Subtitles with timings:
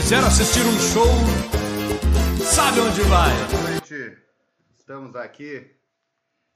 [0.00, 1.12] quiser assistir um show,
[2.42, 3.30] sabe onde vai.
[3.50, 4.18] Boa noite,
[4.74, 5.78] estamos aqui.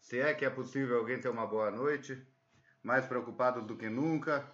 [0.01, 2.27] Se é que é possível alguém ter uma boa noite,
[2.83, 4.51] mais preocupado do que nunca.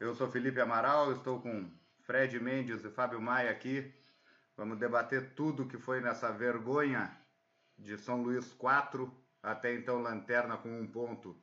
[0.00, 3.94] Eu sou Felipe Amaral, estou com Fred Mendes e Fábio Maia aqui.
[4.56, 7.16] Vamos debater tudo que foi nessa vergonha
[7.78, 11.40] de São Luís 4, até então Lanterna com um ponto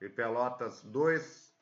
[0.00, 1.52] e Pelotas 2.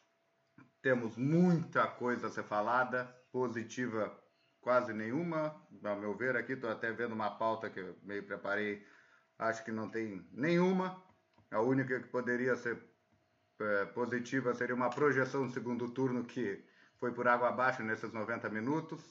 [0.80, 4.21] Temos muita coisa a ser falada, positiva
[4.62, 8.86] quase nenhuma, ao meu ver aqui, estou até vendo uma pauta que eu meio preparei,
[9.38, 11.02] acho que não tem nenhuma.
[11.50, 12.80] A única que poderia ser
[13.60, 16.64] é, positiva seria uma projeção do segundo turno que
[16.98, 19.02] foi por água abaixo nesses 90 minutos.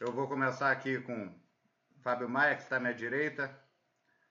[0.00, 1.32] Eu vou começar aqui com
[2.02, 3.54] Fábio Maia, que está à minha direita.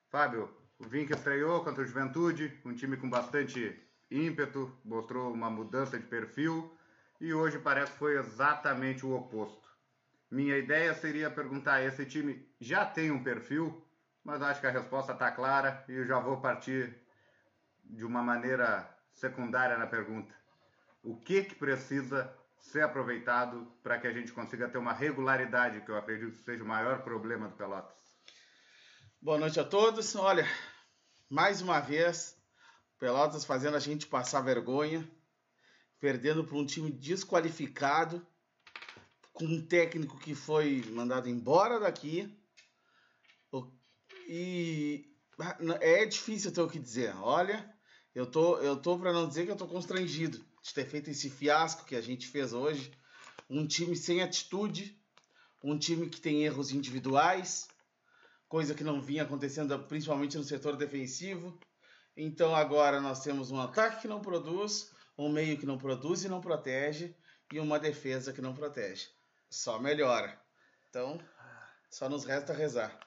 [0.10, 0.50] Fábio,
[0.80, 6.06] o Vink estreou contra o Juventude, um time com bastante ímpeto, mostrou uma mudança de
[6.06, 6.76] perfil
[7.22, 9.65] e hoje parece que foi exatamente o oposto.
[10.36, 13.82] Minha ideia seria perguntar: esse time já tem um perfil?
[14.22, 16.94] Mas acho que a resposta está clara e eu já vou partir
[17.86, 20.36] de uma maneira secundária na pergunta.
[21.02, 25.90] O que, que precisa ser aproveitado para que a gente consiga ter uma regularidade, que
[25.90, 27.96] eu acredito seja o maior problema do Pelotas?
[29.22, 30.18] Boa noite a todos.
[30.18, 30.46] Olha,
[31.30, 32.38] mais uma vez,
[33.00, 35.10] Pelotas fazendo a gente passar vergonha,
[35.98, 38.28] perdendo para um time desqualificado,
[39.36, 42.34] com um técnico que foi mandado embora daqui.
[44.28, 45.06] E
[45.82, 47.14] é difícil ter o que dizer.
[47.18, 47.70] Olha,
[48.16, 51.30] eu tô, eu tô para não dizer que eu tô constrangido de ter feito esse
[51.30, 52.92] fiasco que a gente fez hoje.
[53.50, 54.98] Um time sem atitude,
[55.62, 57.68] um time que tem erros individuais,
[58.48, 61.60] coisa que não vinha acontecendo principalmente no setor defensivo.
[62.16, 66.30] Então agora nós temos um ataque que não produz, um meio que não produz e
[66.30, 67.14] não protege,
[67.52, 69.10] e uma defesa que não protege.
[69.50, 70.40] Só melhora.
[70.90, 71.20] Então,
[71.90, 73.00] só nos resta rezar.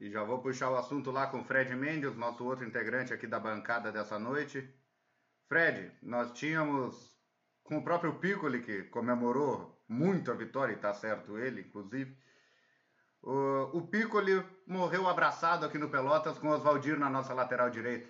[0.00, 3.26] E já vou puxar o assunto lá com o Fred Mendes, nosso outro integrante aqui
[3.26, 4.72] da bancada dessa noite.
[5.48, 7.18] Fred, nós tínhamos
[7.64, 12.16] com o próprio Piccoli, que comemorou muito a vitória, e tá certo ele, inclusive.
[13.22, 18.08] O, o Piccoli morreu abraçado aqui no Pelotas com o Oswaldir na nossa lateral direita.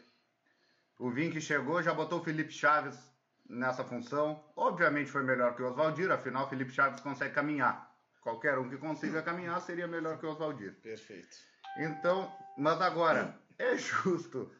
[0.98, 3.07] O Vink chegou, já botou o Felipe Chaves
[3.48, 4.44] nessa função.
[4.56, 7.88] Obviamente foi melhor que o Oswaldir, afinal Felipe Chaves consegue caminhar.
[8.20, 10.74] Qualquer um que consiga caminhar seria melhor que o Oswaldir.
[10.82, 11.36] Perfeito.
[11.78, 14.52] Então, mas agora, é justo.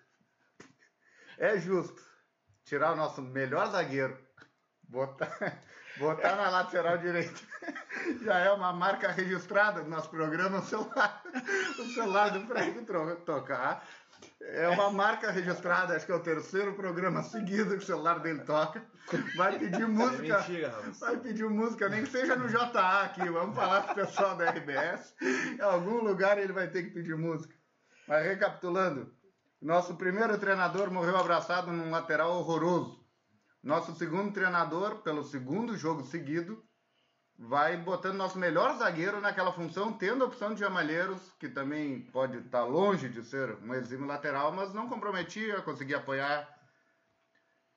[1.37, 2.03] É justo
[2.65, 4.19] tirar o nosso melhor zagueiro,
[4.83, 5.63] botar,
[5.97, 7.41] botar na lateral direita.
[8.23, 11.23] Já é uma marca registrada no nosso programa, o celular,
[11.79, 12.85] o celular do Fred
[13.25, 13.87] tocar.
[14.41, 18.41] É uma marca registrada, acho que é o terceiro programa seguido que o celular dele
[18.45, 18.85] toca.
[19.37, 20.27] Vai pedir música.
[20.27, 23.29] É mentira, vai pedir música, nem que seja no JA aqui.
[23.29, 25.15] Vamos falar com o pessoal da RBS.
[25.59, 27.55] Em algum lugar ele vai ter que pedir música.
[28.07, 29.13] Mas recapitulando,
[29.61, 33.05] nosso primeiro treinador morreu abraçado num lateral horroroso.
[33.61, 36.63] Nosso segundo treinador, pelo segundo jogo seguido,
[37.39, 42.39] vai botando nosso melhor zagueiro naquela função, tendo a opção de Jamalheiros, que também pode
[42.39, 46.43] estar longe de ser um exímio lateral, mas não comprometia, conseguia apoiar.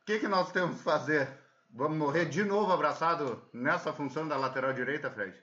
[0.01, 1.29] O que, que nós temos que fazer?
[1.69, 5.39] Vamos morrer de novo abraçado nessa função da lateral direita, Fred?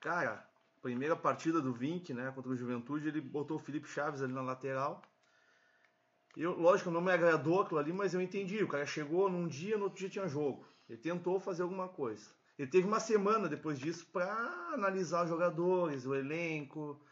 [0.00, 0.48] Cara,
[0.80, 4.42] primeira partida do Vink, né, contra o Juventude, ele botou o Felipe Chaves ali na
[4.42, 5.02] lateral.
[6.36, 8.62] Eu, lógico, não me agradou aquilo ali, mas eu entendi.
[8.62, 10.66] O cara chegou num dia, no outro dia tinha jogo.
[10.88, 12.30] Ele tentou fazer alguma coisa.
[12.58, 14.32] Ele teve uma semana depois disso para
[14.72, 17.04] analisar os jogadores, o elenco,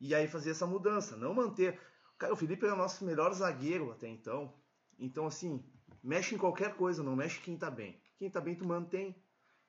[0.00, 1.80] e aí fazer essa mudança, não manter.
[2.18, 4.52] Cara, o Felipe era o nosso melhor zagueiro até então.
[4.98, 5.64] Então, assim,
[6.02, 8.02] mexe em qualquer coisa, não mexe quem tá bem.
[8.16, 9.16] Quem tá bem, tu mantém.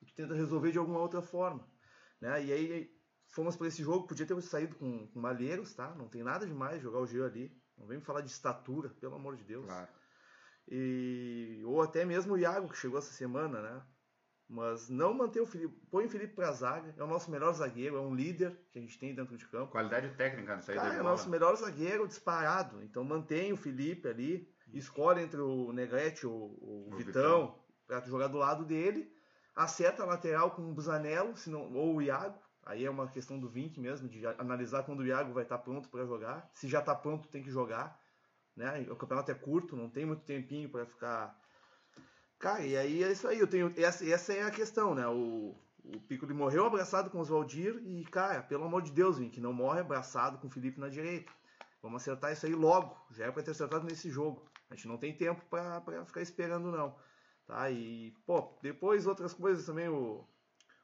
[0.02, 1.68] E tu tenta resolver de alguma outra forma.
[2.20, 2.46] Né?
[2.46, 2.90] E aí
[3.28, 5.94] fomos para esse jogo, podia ter saído com, com Malheiros, tá?
[5.94, 7.56] Não tem nada demais jogar o Geo ali.
[7.76, 9.66] Não vem me falar de estatura, pelo amor de Deus.
[9.66, 9.88] Claro.
[10.68, 13.82] E, ou até mesmo o Iago, que chegou essa semana, né?
[14.48, 15.74] Mas não manter o Felipe.
[15.90, 16.94] Põe o Felipe pra zaga.
[16.96, 19.72] É o nosso melhor zagueiro, é um líder que a gente tem dentro de campo.
[19.72, 22.82] Qualidade técnica nessa Cara, é o nosso melhor zagueiro disparado.
[22.82, 24.48] Então mantém o Felipe ali.
[24.72, 29.12] Escolhe entre o Negrete ou o, o Vitão, Vitão para jogar do lado dele.
[29.54, 32.38] Acerta a lateral com o Busanello, senão, ou o Iago.
[32.66, 35.88] Aí é uma questão do Vink mesmo, de analisar quando o Iago vai estar pronto
[35.88, 36.48] para jogar.
[36.52, 37.98] Se já está pronto, tem que jogar.
[38.56, 38.86] Né?
[38.90, 41.38] O campeonato é curto, não tem muito tempinho para ficar
[42.38, 43.38] Cara, e aí é isso aí.
[43.38, 45.06] Eu tenho, essa, essa é a questão, né?
[45.06, 45.54] O,
[45.84, 49.40] o Piccoli morreu abraçado com o Oswaldir e, cara, pelo amor de Deus, Vim, que
[49.40, 51.32] não morre abraçado com o Felipe na direita.
[51.82, 52.96] Vamos acertar isso aí logo.
[53.10, 54.46] Já é para ter acertado nesse jogo.
[54.70, 56.96] A gente não tem tempo para ficar esperando, não.
[57.46, 57.70] Tá?
[57.70, 59.88] E, pô, depois outras coisas também.
[59.88, 60.26] O,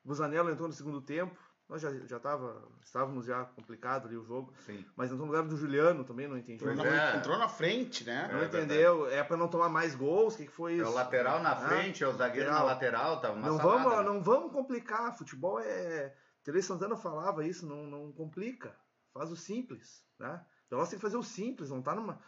[0.05, 1.35] O Zanello entrou no segundo tempo.
[1.71, 4.53] Nós já, já tava, estávamos já complicado ali o jogo.
[4.67, 4.85] Sim.
[4.97, 6.65] Mas entrou no lugar do Juliano também, não entendi.
[6.65, 7.17] Não, é.
[7.17, 8.29] Entrou na frente, né?
[8.33, 9.09] Não É entendeu?
[9.09, 10.35] É pra não tomar mais gols?
[10.35, 10.91] O que, que foi É isso?
[10.91, 13.99] o lateral na Ah, frente, é o zagueiro na lateral, tava uma Não salada, vamos,
[13.99, 14.03] né?
[14.05, 15.17] não vamos complicar.
[15.17, 16.13] Futebol é.
[16.43, 18.75] Tele Santana falava isso, não, não complica.
[19.15, 20.45] Faz o simples, né?
[20.69, 22.21] Pelotas tem que fazer o simples, não tá numa.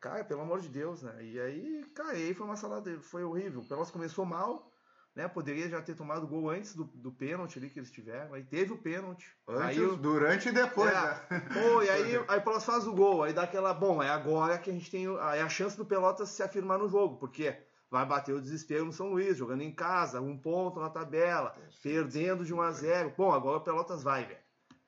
[0.00, 1.22] Cara, pelo amor de Deus, né?
[1.24, 3.60] E aí, cara, e aí foi uma salada, foi horrível.
[3.60, 4.71] O Pelotas começou mal,
[5.14, 5.28] né?
[5.28, 8.34] Poderia já ter tomado gol antes do, do pênalti ali que eles tiveram.
[8.34, 9.30] Aí teve o pênalti.
[9.46, 11.40] Antes, aí durante e depois, é, né?
[11.52, 13.74] Pô, e aí, aí o Pelotas faz o gol, aí dá aquela.
[13.74, 16.88] Bom, é agora que a gente tem é a chance do Pelotas se afirmar no
[16.88, 17.56] jogo, porque
[17.90, 22.44] vai bater o desespero no São Luís, jogando em casa, um ponto na tabela, perdendo
[22.44, 24.40] de 1 a 0 Bom, agora o Pelotas vai, velho.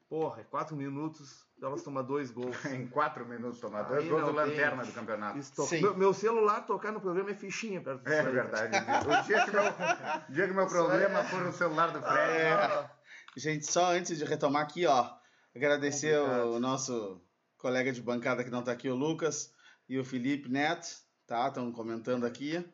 [0.08, 2.56] Porra, é 4 minutos, o Pelotas toma dois gols.
[2.66, 4.36] Em quatro minutos tomar dois Aí gols do tem.
[4.36, 5.38] lanterna do campeonato.
[5.80, 8.76] Meu, meu celular tocar no programa é fichinha perto disso É aí, verdade.
[8.76, 12.38] O dia que meu, o dia que meu problema for no celular do Fred.
[12.38, 12.90] É.
[13.36, 15.10] Gente, só antes de retomar aqui, ó,
[15.56, 16.52] agradecer Complicado.
[16.52, 17.20] o nosso
[17.56, 19.52] colega de bancada que não tá aqui, o Lucas,
[19.88, 20.86] e o Felipe Neto,
[21.26, 21.48] tá?
[21.48, 22.64] Estão comentando aqui.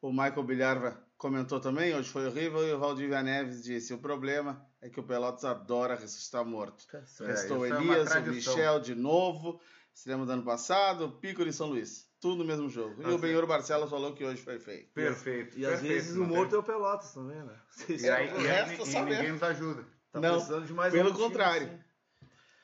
[0.00, 4.64] O Michael Bilharva comentou também, hoje foi horrível, e o Valdívia Neves disse, o problema
[4.80, 6.86] é que o Pelotas adora ressuscitar morto.
[6.86, 6.98] Tá.
[6.98, 8.54] É, Restou é uma Elias, o tradição.
[8.54, 9.60] Michel de novo,
[9.92, 12.06] cinema do ano passado, o Pico de São Luís.
[12.20, 13.00] Tudo no mesmo jogo.
[13.00, 14.88] E Tá o Benhor Barcelos falou que hoje foi feio.
[14.94, 15.56] Perfeito.
[15.58, 17.54] E às perfeito, vezes não o morto é o Pelotas também, né?
[17.88, 19.84] E aí, o e resto e ninguém nos ajuda.
[20.12, 21.66] tá Não, precisando de mais pelo um contrário.
[21.68, 21.78] assim.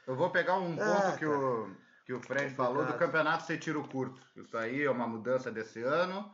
[0.07, 3.59] Eu vou pegar um Ah, ponto que, o, que o Fred falou do campeonato ser
[3.59, 4.21] tiro curto.
[4.37, 6.31] Isso aí é uma mudança desse ano,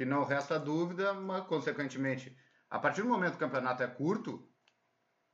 [0.00, 2.34] que não resta dúvida, mas consequentemente,
[2.70, 4.48] a partir do momento que o campeonato é curto,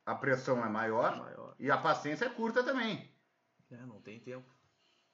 [0.04, 1.54] a pressão é maior Maior.
[1.56, 3.08] e a paciência é curta também.
[3.70, 4.52] É, não tem tempo.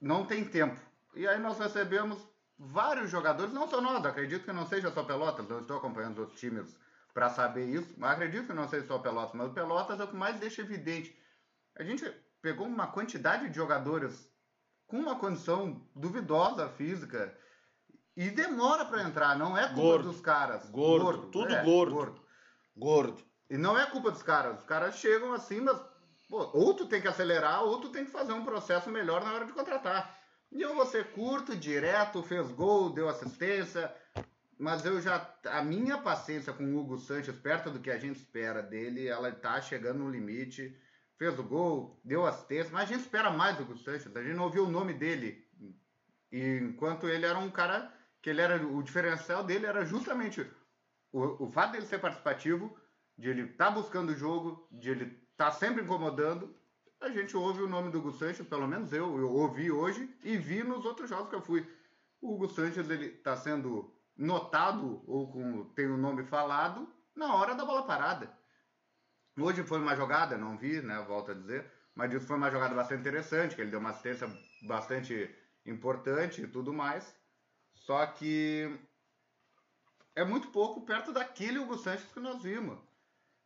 [0.00, 0.80] Não tem tempo.
[1.14, 2.26] E aí nós recebemos
[2.58, 6.20] vários jogadores, não só nós, acredito que não seja só Pelotas, eu estou acompanhando os
[6.20, 6.74] outros times
[7.12, 10.08] para saber isso, mas acredito que não seja só Pelotas, mas o Pelotas é o
[10.08, 11.14] que mais deixa evidente.
[11.76, 12.10] A gente
[12.40, 14.32] pegou uma quantidade de jogadores
[14.86, 17.38] com uma condição duvidosa física
[18.16, 20.10] e demora para entrar, não é culpa Gordo.
[20.10, 20.68] dos caras.
[20.70, 22.20] Gordo, tudo é, gordo.
[22.76, 23.22] Gordo.
[23.48, 24.58] E não é culpa dos caras.
[24.58, 25.78] Os caras chegam assim, mas
[26.28, 29.32] pô, ou tu tem que acelerar, ou tu tem que fazer um processo melhor na
[29.32, 30.18] hora de contratar.
[30.50, 33.94] E eu vou ser curto, direto, fez gol, deu assistência.
[34.58, 35.34] Mas eu já.
[35.46, 39.32] A minha paciência com o Hugo Sanches, perto do que a gente espera dele, ela
[39.32, 40.78] tá chegando no limite.
[41.18, 44.14] Fez o gol, deu assistência, mas a gente espera mais do Hugo Sanches.
[44.14, 45.46] A gente não ouviu o nome dele.
[46.30, 47.92] E enquanto ele era um cara
[48.22, 48.64] que ele era.
[48.64, 50.48] O diferencial dele era justamente
[51.12, 52.74] o, o fato dele ser participativo,
[53.18, 56.56] de ele estar buscando o jogo, de ele estar sempre incomodando.
[57.00, 60.36] A gente ouve o nome do Hugo Sanches, pelo menos eu, eu ouvi hoje e
[60.36, 61.68] vi nos outros jogos que eu fui.
[62.20, 67.54] O Hugo Sanches ele está sendo notado ou como tem o nome falado na hora
[67.54, 68.32] da bola parada.
[69.38, 71.02] Hoje foi uma jogada, não vi, né?
[71.08, 74.30] Volto a dizer, mas foi uma jogada bastante interessante, que ele deu uma assistência
[74.62, 75.34] bastante
[75.66, 77.16] importante e tudo mais.
[77.84, 78.78] Só que
[80.14, 82.78] é muito pouco perto daquele Hugo Sanches que nós vimos.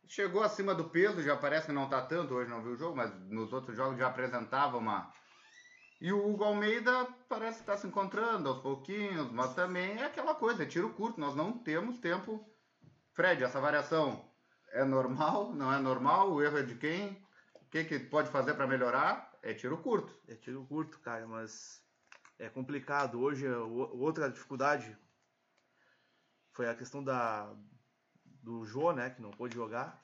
[0.07, 2.95] Chegou acima do peso, já parece que não tá tanto, hoje não viu o jogo,
[2.95, 5.11] mas nos outros jogos já apresentava uma.
[5.99, 10.63] E o Hugo Almeida parece estar se encontrando aos pouquinhos, mas também é aquela coisa,
[10.63, 12.47] é tiro curto, nós não temos tempo.
[13.13, 14.23] Fred, essa variação
[14.71, 15.53] é normal?
[15.53, 16.31] Não é normal?
[16.31, 17.25] O erro é de quem?
[17.55, 19.35] O que, que pode fazer para melhorar?
[19.41, 20.15] É tiro curto.
[20.27, 21.81] É tiro curto, cara, mas
[22.39, 23.19] é complicado.
[23.19, 24.95] Hoje, o- outra dificuldade
[26.53, 27.53] foi a questão da
[28.43, 30.01] do Jô, né, que não pôde jogar.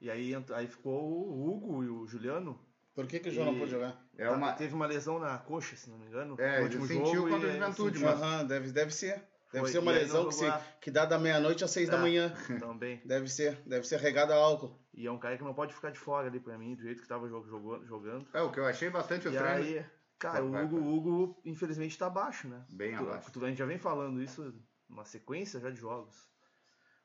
[0.00, 2.58] E aí, aí ficou o Hugo e o Juliano.
[2.94, 4.00] Por que, que o João não pôde jogar?
[4.16, 6.36] É uma, Teve uma lesão na coxa, se não me engano.
[6.38, 7.28] É, no ele último sentiu jogo.
[7.30, 8.10] contra o aí Juventude, sentiu.
[8.12, 9.14] mas- Aham, deve, deve ser.
[9.52, 10.44] Deve Foi, ser uma e lesão que, se,
[10.80, 12.00] que dá da meia-noite às seis da É.
[12.00, 12.32] manhã.
[12.72, 13.00] Também.
[13.04, 13.56] Deve ser.
[13.66, 14.76] Deve ser regada a álcool.
[14.92, 17.02] E é um cara que não pode ficar de fora ali pra mim, do jeito
[17.02, 17.84] que tava jo- jogando.
[17.86, 18.26] jogando.
[18.32, 19.64] é o que eu achei bastante E estranho.
[19.64, 19.86] aí,
[20.18, 20.88] cara, Vai, o Hugo, vai.
[20.88, 22.64] o Hugo, infelizmente, tá abaixo, né?
[22.70, 23.30] Bem Tu- abaixo.
[23.32, 24.54] tu- a gente já vem falando isso
[24.88, 26.28] uma sequência já de jogos.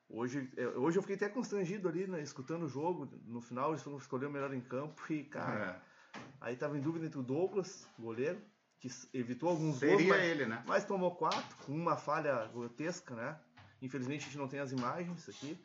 [0.08, 3.08] Hoje, é, hoje eu fiquei até constrangido ali, né, escutando o jogo.
[3.26, 5.82] No final eles foram escolher o melhor em campo e, cara,
[6.16, 6.20] É.
[6.42, 8.42] aí tava em dúvida entre o Douglas, goleiro,
[8.80, 10.64] que evitou alguns gols, Seria mas, ele, né?
[10.66, 13.40] mas tomou quatro, com uma falha grotesca, né?
[13.82, 15.58] Infelizmente a gente não tem as imagens aqui.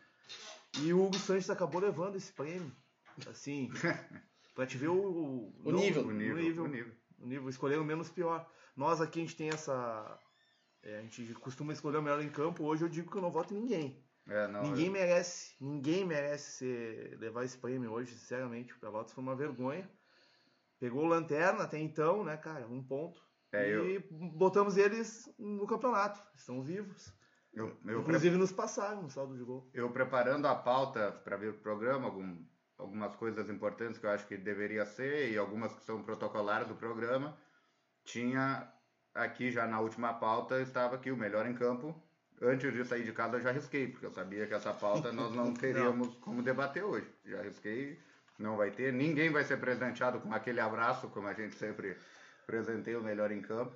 [0.83, 2.71] E o Hugo Sanches acabou levando esse prêmio.
[3.29, 3.71] Assim,
[4.55, 6.07] pra te ver o, o, O não- nível.
[6.07, 6.93] O nível, nível o nível.
[7.19, 8.49] O nível, escolher o menos pior.
[8.77, 10.19] Nós aqui a gente tem essa.
[10.83, 12.65] é, a gente costuma escolher o melhor em campo.
[12.65, 14.05] Hoje eu digo que eu não voto em ninguém.
[14.27, 18.73] É, não, ninguém eu- merece, ninguém merece ser- levar esse prêmio hoje, sinceramente.
[18.75, 19.89] O Pelotas foi uma vergonha.
[20.81, 22.67] Pegou o lanterna até então, né, cara?
[22.67, 23.23] Um ponto.
[23.53, 26.21] É, e botamos eles no campeonato.
[26.35, 27.13] Estão vivos.
[27.53, 29.71] Eu, eu, pre- Inclusive nos passaram no saldo de gol.
[29.73, 32.45] eu preparando a pauta para ver o programa, algum-
[32.79, 36.75] algumas coisas importantes que eu acho que deveria ser e algumas que são protocolares do
[36.75, 37.37] programa,
[38.05, 38.71] tinha
[39.15, 41.95] aqui já na última pauta, estava aqui o melhor em campo.
[42.43, 45.33] Antes de sair de casa eu já risquei, porque eu sabia que essa pauta nós
[45.33, 47.09] não teríamos como debater hoje.
[47.25, 47.99] Já risquei,
[48.39, 48.93] não vai ter.
[48.93, 51.97] Ninguém vai ser presenteado com aquele abraço, como a gente sempre
[52.47, 53.75] presenteia o melhor em campo.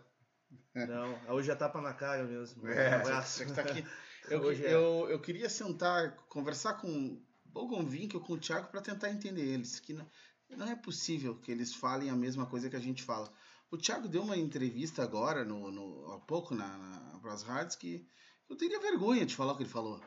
[0.75, 2.67] Não, hoje é tapa na cara mesmo.
[2.69, 3.55] É, Um abraço.
[3.55, 3.85] Tá aqui.
[4.31, 4.75] Eu, Hoje é.
[4.75, 7.19] eu, eu queria sentar, conversar com
[7.59, 9.81] ou com o Vink ou com o Thiago para tentar entender eles.
[9.81, 10.07] Que não,
[10.50, 13.31] não é possível que eles falem a mesma coisa que a gente fala.
[13.71, 18.07] O Thiago deu uma entrevista agora, no, no, há pouco, na, na, pras rádios, que
[18.49, 20.00] eu teria vergonha de falar o que ele falou.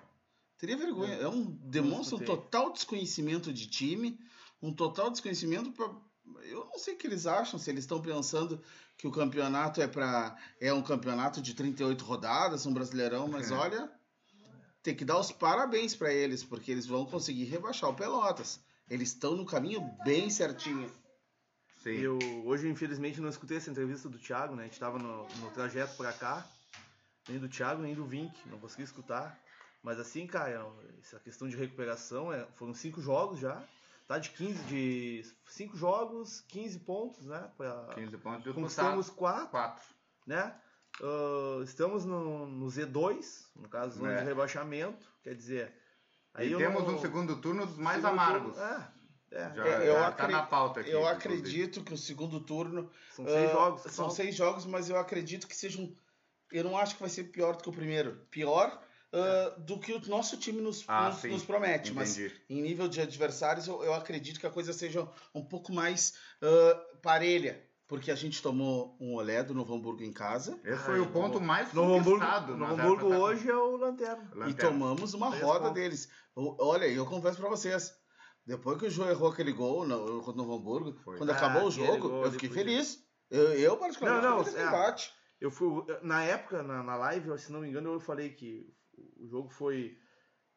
[0.58, 1.14] Teria vergonha.
[1.16, 4.20] É um, demonstra um total desconhecimento de time,
[4.62, 5.92] um total desconhecimento pra,
[6.44, 8.62] eu não sei o que eles acham, se eles estão pensando
[8.98, 13.56] que o campeonato é para é um campeonato de 38 rodadas, um brasileirão, mas É.
[13.56, 13.92] olha,
[14.84, 18.60] tem que dar os parabéns para eles, porque eles vão conseguir rebaixar o Pelotas.
[18.90, 20.92] Eles estão no caminho bem certinho.
[21.84, 21.92] Sim.
[21.92, 24.64] Eu hoje, infelizmente, não escutei essa entrevista do Thiago, né?
[24.64, 26.46] A gente tava no, no trajeto pra cá,
[27.28, 29.40] nem do Thiago, nem do Vink, não consegui escutar.
[29.82, 30.68] Mas assim, cara,
[31.00, 33.64] essa questão de recuperação, é, foram cinco jogos já,
[34.08, 34.20] tá?
[34.20, 37.50] De 15, de cinco jogos, 15 pontos, né?
[37.58, 39.84] Pra, 15 pontos conquistamos quatro, 4.
[40.28, 40.56] né?
[41.02, 44.20] Ah, estamos no, no Z2, no caso, zona É.
[44.20, 45.74] de rebaixamento, quer dizer...
[46.40, 48.54] E eu temos não- um segundo turno dos mais segundo amargos.
[48.56, 48.64] turno-
[49.32, 49.54] É, é.
[49.56, 50.90] Já, É, eu já tá na pauta aqui.
[50.90, 51.18] eu inclusive.
[51.18, 53.82] acredito que o segundo turno São seis ah, jogos.
[53.82, 54.16] São faltam.
[54.16, 55.94] seis jogos, mas eu acredito que sejam.
[56.50, 58.26] Eu não acho que vai ser pior do que o primeiro.
[58.32, 58.82] Pior
[59.12, 61.92] ah, do que o nosso time nos, Ah, nos, nos promete.
[61.94, 62.34] Mas Entendi.
[62.50, 65.06] em nível de adversários, eu, eu acredito que a coisa seja
[65.36, 66.14] um pouco mais
[67.02, 67.62] parelha.
[67.92, 71.12] Porque a gente tomou um olé do Novo Hamburgo em casa Esse foi Ai, o
[71.12, 72.56] ponto mais Novo Hamburgo, conquistado.
[72.58, 74.32] Novo na Hamburgo data- hoje é o Lanterna.
[74.34, 74.72] e Lanterna.
[74.72, 75.74] tomamos uma Três roda pontos.
[75.74, 76.10] deles.
[76.36, 77.94] Olha, eu confesso pra vocês.
[78.46, 81.18] Depois que o João errou aquele gol no, contra o Novo Hamburgo, Foi.
[81.18, 82.64] quando Ah, acabou o jogo, gol eu fiquei podia.
[82.64, 83.04] feliz.
[83.30, 84.64] Eu, eu particularmente, Não, não, fiquei é.
[84.66, 85.14] feliz empate.
[85.42, 88.66] Eu fui, na época, na, na live, se não me engano, eu falei que
[89.20, 89.98] o jogo foi,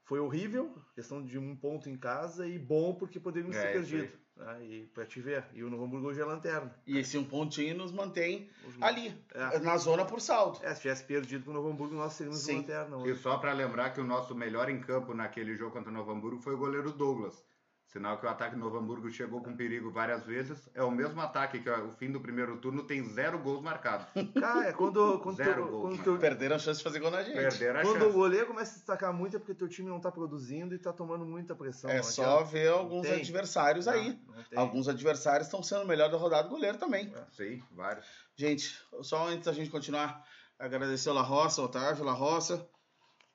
[0.05, 4.13] foi horrível, questão de um ponto em casa, e bom porque poderíamos É, ter perdido.
[4.37, 5.45] Né, e pra te ver.
[5.55, 6.75] E o Novo Hamburgo hoje é Lanterna.
[6.87, 9.59] E esse um pontinho nos mantém Os- ali, É.
[9.61, 10.59] na zona por saldo.
[10.63, 12.57] É, se tivesse perdido pro Novo Hamburgo, nós seríamos o Sim.
[12.59, 13.21] Lanterna E hoje.
[13.23, 16.41] só para lembrar que o nosso melhor em campo naquele jogo contra o Novo Hamburgo
[16.41, 17.45] foi o goleiro Douglas.
[17.87, 20.69] Sinal que o ataque do Novo Hamburgo chegou com perigo várias vezes.
[20.75, 24.07] É o mesmo ataque que o fim do primeiro turno tem zero gols marcados.
[24.35, 27.13] Cara, é quando, quando, Zero teu- gols, quando, teu- Perderam a chance de fazer gol
[27.13, 27.35] na gente.
[27.37, 28.11] Perderam a quando chance.
[28.11, 30.93] o goleiro começa a destacar muito é porque teu time não tá produzindo e tá
[30.93, 31.89] tomando muita pressão.
[31.89, 33.21] É não só ver alguns Tem.
[33.21, 34.19] adversários aí.
[34.27, 34.59] Não, não tem.
[34.59, 37.15] Alguns adversários estão sendo o melhor da rodada, o goleiro também.
[37.31, 38.07] Sim, vários.
[38.35, 40.25] Gente, só antes da gente continuar,
[40.59, 42.67] agradecer o La Roça, o Otávio La Roça,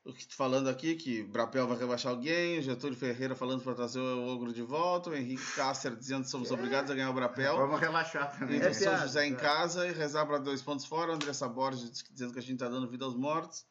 [0.06, 4.00] o que falando aqui que Brapel vai rebaixar alguém, o Getúlio Ferreira falando para trazer
[4.00, 7.58] o Ogro de volta, o Henrique Cáceres dizendo que somos obrigados a ganhar o Brapel.
[7.58, 8.60] Vamos relaxar também.
[8.60, 9.36] E É do São José em é.
[9.36, 11.12] casa e rezar para dois pontos fora.
[11.12, 13.66] O Andressa Borges dizendo que a gente tá dando vida aos mortos.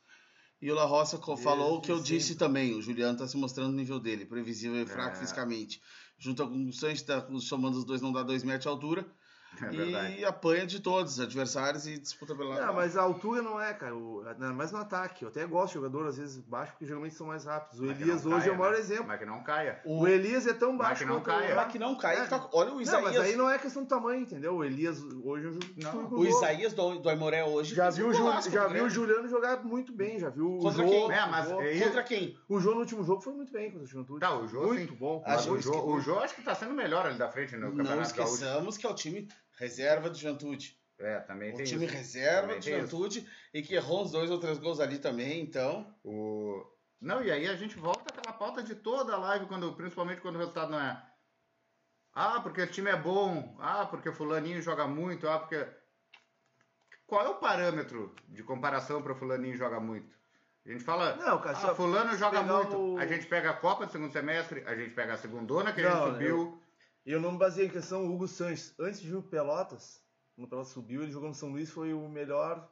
[0.60, 2.74] E o La Roça falou o que eu disse também.
[2.74, 5.20] O Juliano tá se mostrando o nível dele, previsível e fraco É.
[5.20, 5.80] fisicamente.
[6.18, 9.06] Junto com o Sanches, tá chamando os dois não dá dois metros de altura.
[9.60, 12.64] É e apanha de todos os adversários e disputa pela.
[12.64, 13.94] Não, mas a altura não é, cara.
[13.96, 14.22] O,
[14.54, 15.24] mais no ataque.
[15.24, 17.80] Eu até gosto de jogador, às vezes, baixo, porque geralmente são mais rápidos.
[17.80, 18.78] O Mas Elias não hoje caia, é o maior né?
[18.78, 19.06] exemplo.
[19.08, 19.80] Mas que não caia.
[19.84, 21.52] o, O Elias é tão Mas baixo que não caia.
[21.52, 22.16] o- Mas que não cai.
[22.20, 22.24] É.
[22.26, 23.02] tá- olha o Não, Isaías.
[23.04, 24.54] mas aí não é questão de tamanho, entendeu?
[24.56, 26.06] O Elias hoje Não.
[26.08, 26.24] com O.
[26.26, 27.74] Isaías do, do Aimoré hoje.
[27.74, 28.90] Já fez viu, um o Ju- já viu o.
[28.90, 30.88] Juliano jogar muito bem, já viu o Contra Jô.
[30.90, 31.10] quem?
[31.12, 31.60] É, mas o Jô.
[31.62, 32.38] é- Contra quem?
[32.48, 34.20] O Jô no último jogo foi muito bem contra o Juventude.
[34.20, 34.98] Tá, o Jô muito sim.
[34.98, 35.22] bom.
[35.26, 37.70] Mas o Jô, o Jô acho que tá sendo melhor ali da frente no Não
[37.70, 38.34] Campeonato Gaúcho.
[38.34, 39.26] esqueçamos que é o time
[39.58, 40.78] reserva do Juventude.
[40.98, 41.94] É, também O tem time isso.
[41.94, 42.86] reserva Também do tem isso.
[42.90, 45.94] Juventude e que errou uns dois ou três gols ali também, então.
[46.04, 46.64] O...
[47.00, 50.34] Não, e aí a gente volta àquela pauta de toda a live, quando, principalmente quando
[50.34, 51.00] o resultado não é.
[52.12, 53.56] Ah, porque o time é bom.
[53.60, 55.28] Ah, porque fulaninho joga muito.
[55.28, 55.64] Ah, porque.
[57.06, 60.18] Qual é o parâmetro de comparação para fulaninho joga muito?
[60.66, 62.76] A gente fala, Não, cara, ah, fulano joga muito.
[62.76, 65.80] o- A gente pega a Copa do segundo semestre, a gente pega a segundona que
[65.80, 66.62] a Não, gente subiu.
[66.62, 66.67] E
[67.12, 68.74] eu não me baseei em questão o Hugo Sanches.
[68.78, 70.00] Antes de vir o Pelotas,
[70.34, 72.68] quando o Pelotas subiu, ele jogou no São Luís, foi o melhor.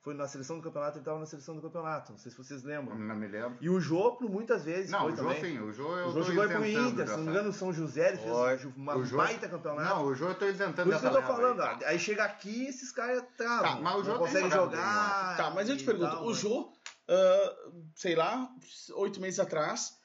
[0.00, 2.12] Foi na seleção do campeonato, ele estava na seleção do campeonato.
[2.12, 2.96] Não sei se vocês lembram.
[2.96, 3.58] Não me lembro.
[3.60, 5.40] E o Jô, por muitas vezes, Não, foi o Jô também.
[5.44, 7.52] sim, o Jô eu O Jô tô jogou pro Inter, se não me engano, o
[7.52, 9.88] São José, ele fez uma O Jô- baita campeonato.
[9.96, 11.36] Não, o Jô eu tô isentando Por isso que eu tô leva aí.
[11.36, 13.74] falando, aí chega aqui esses caras travam.
[13.76, 15.36] Tá, mas o Jô não tem conseguem jogado jogar.
[15.36, 16.34] Tá, mas eu te pergunto, tal, o né?
[16.36, 16.72] Jô,
[17.08, 17.56] ah,
[17.96, 18.48] sei lá,
[18.94, 19.97] oito meses atrás,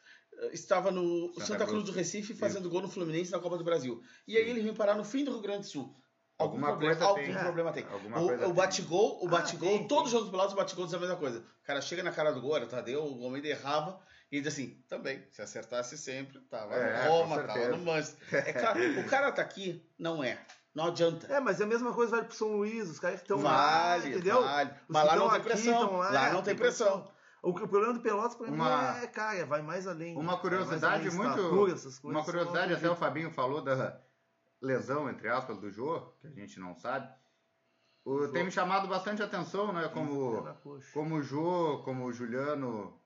[0.51, 1.85] estava no Santa Santa, Cruz Cruz.
[1.85, 4.01] do Recife fazendo gol no Fluminense na Copa do Brasil.
[4.27, 5.95] E aí ele vem parar no fim do Rio Grande do Sul.
[6.37, 7.43] Algum Alguma problema, coisa algum tem.
[7.43, 7.85] problema tem.
[7.91, 8.53] Alguma o coisa o tem.
[8.55, 10.17] bate-gol, o Ah, bate-gol, tem, todos os tem.
[10.19, 11.39] jogos pelados, o bate-gol diz a mesma coisa.
[11.39, 13.99] O cara chega na cara do gol, era o Tadeu, o homem errava,
[14.31, 18.47] e diz assim, também, se acertasse sempre, tava É, no Roma, tava no Manchester.
[18.47, 20.39] É claro, o cara tá aqui, não é.
[20.73, 21.31] Não adianta.
[21.31, 23.89] É, mas é a mesma coisa vale pro São Luís, os caras que estão lá,
[23.97, 24.41] Vale, entendeu?
[24.41, 24.71] vale.
[24.71, 25.87] Os Mas lá não tem aqui, pressão.
[25.87, 26.97] tão Lá não tem pressão.
[26.97, 27.13] O, que-
[27.49, 30.15] o problema do Pelotas, pra mim, Uma- é, cara, vai mais além.
[30.17, 31.29] Uma Vai curiosidade além muito.
[31.39, 32.95] estatura, essas coisas, Uma curiosidade, eu não até o.
[32.95, 33.99] Fabinho falou da
[34.61, 37.07] lesão, entre aspas, do Jô, que a gente não sabe.
[38.05, 39.85] O, tem me chamado bastante atenção, né?
[39.85, 40.43] É Como,
[40.93, 42.97] como o Jô, como o Juliano,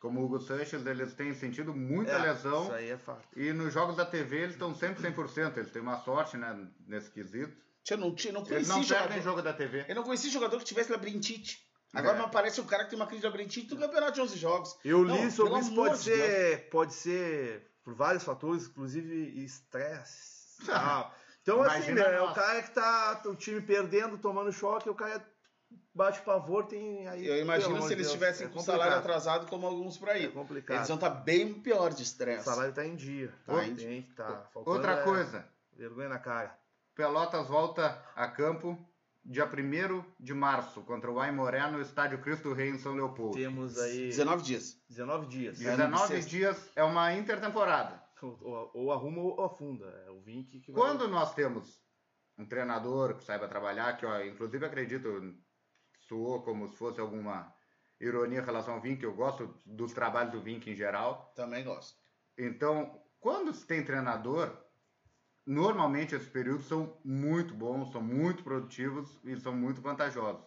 [0.00, 2.64] como o Hugo Sanches, eles têm sentido muita É, lesão.
[2.64, 3.22] Isso aí é fato.
[3.36, 5.56] E nos jogos da TV eles estão sempre 100%.
[5.58, 6.68] Eles têm uma sorte, né?
[6.86, 7.56] Nesse quesito.
[7.90, 9.04] Eu não, tinha- não Eles conheci não jogador.
[9.08, 9.84] perdem jogo da TV.
[9.88, 11.66] Eu não conheci jogador que tivesse labirintite.
[11.92, 12.18] Agora É.
[12.20, 14.78] me aparece um cara que tem uma crise de labirintite no campeonato de 11 jogos.
[14.84, 20.62] Eu Não, li sobre isso, pode de ser, pode ser por vários fatores, inclusive estresse.
[20.70, 21.10] Ah,
[21.42, 24.94] então, assim, Imagina né, é o cara que tá o time perdendo, tomando choque, o
[24.94, 25.20] cara
[25.94, 27.26] bate pavor, tem aí.
[27.26, 30.26] Eu imagino se eles Deus, estivessem é com salário atrasado como alguns por aí.
[30.26, 30.76] É complicado.
[30.78, 32.44] Eles vão estar bem pior de O estresse.
[32.44, 33.34] salário tá em dia.
[33.44, 34.46] Tá Tá em que tá.
[34.54, 35.48] Faltando Outra é coisa.
[35.76, 36.56] Vergonha na cara.
[36.94, 38.78] Pelotas volta a campo
[39.24, 43.36] dia 1 de março contra o Aimoré no Estádio Cristo Rei em São Leopoldo.
[43.36, 44.82] Temos aí 19 dias.
[44.88, 45.60] 19 dias.
[45.60, 46.30] É, no 19 bissexto.
[46.30, 48.02] dias é uma intertemporada.
[48.22, 49.86] Ou, ou- ou arruma ou afunda.
[50.06, 51.82] É o Vink que vai- Quando nós temos
[52.38, 55.34] um treinador que saiba trabalhar, que ó, inclusive acredito
[56.08, 57.52] soou como se fosse alguma
[58.00, 61.32] ironia em relação ao Vink, eu gosto dos trabalhos do Vink em geral.
[61.36, 61.96] Também gosto.
[62.36, 64.56] Então, quando se tem treinador,
[65.46, 70.42] normalmente esses períodos são muito bons, são muito produtivos e são muito vantajosos.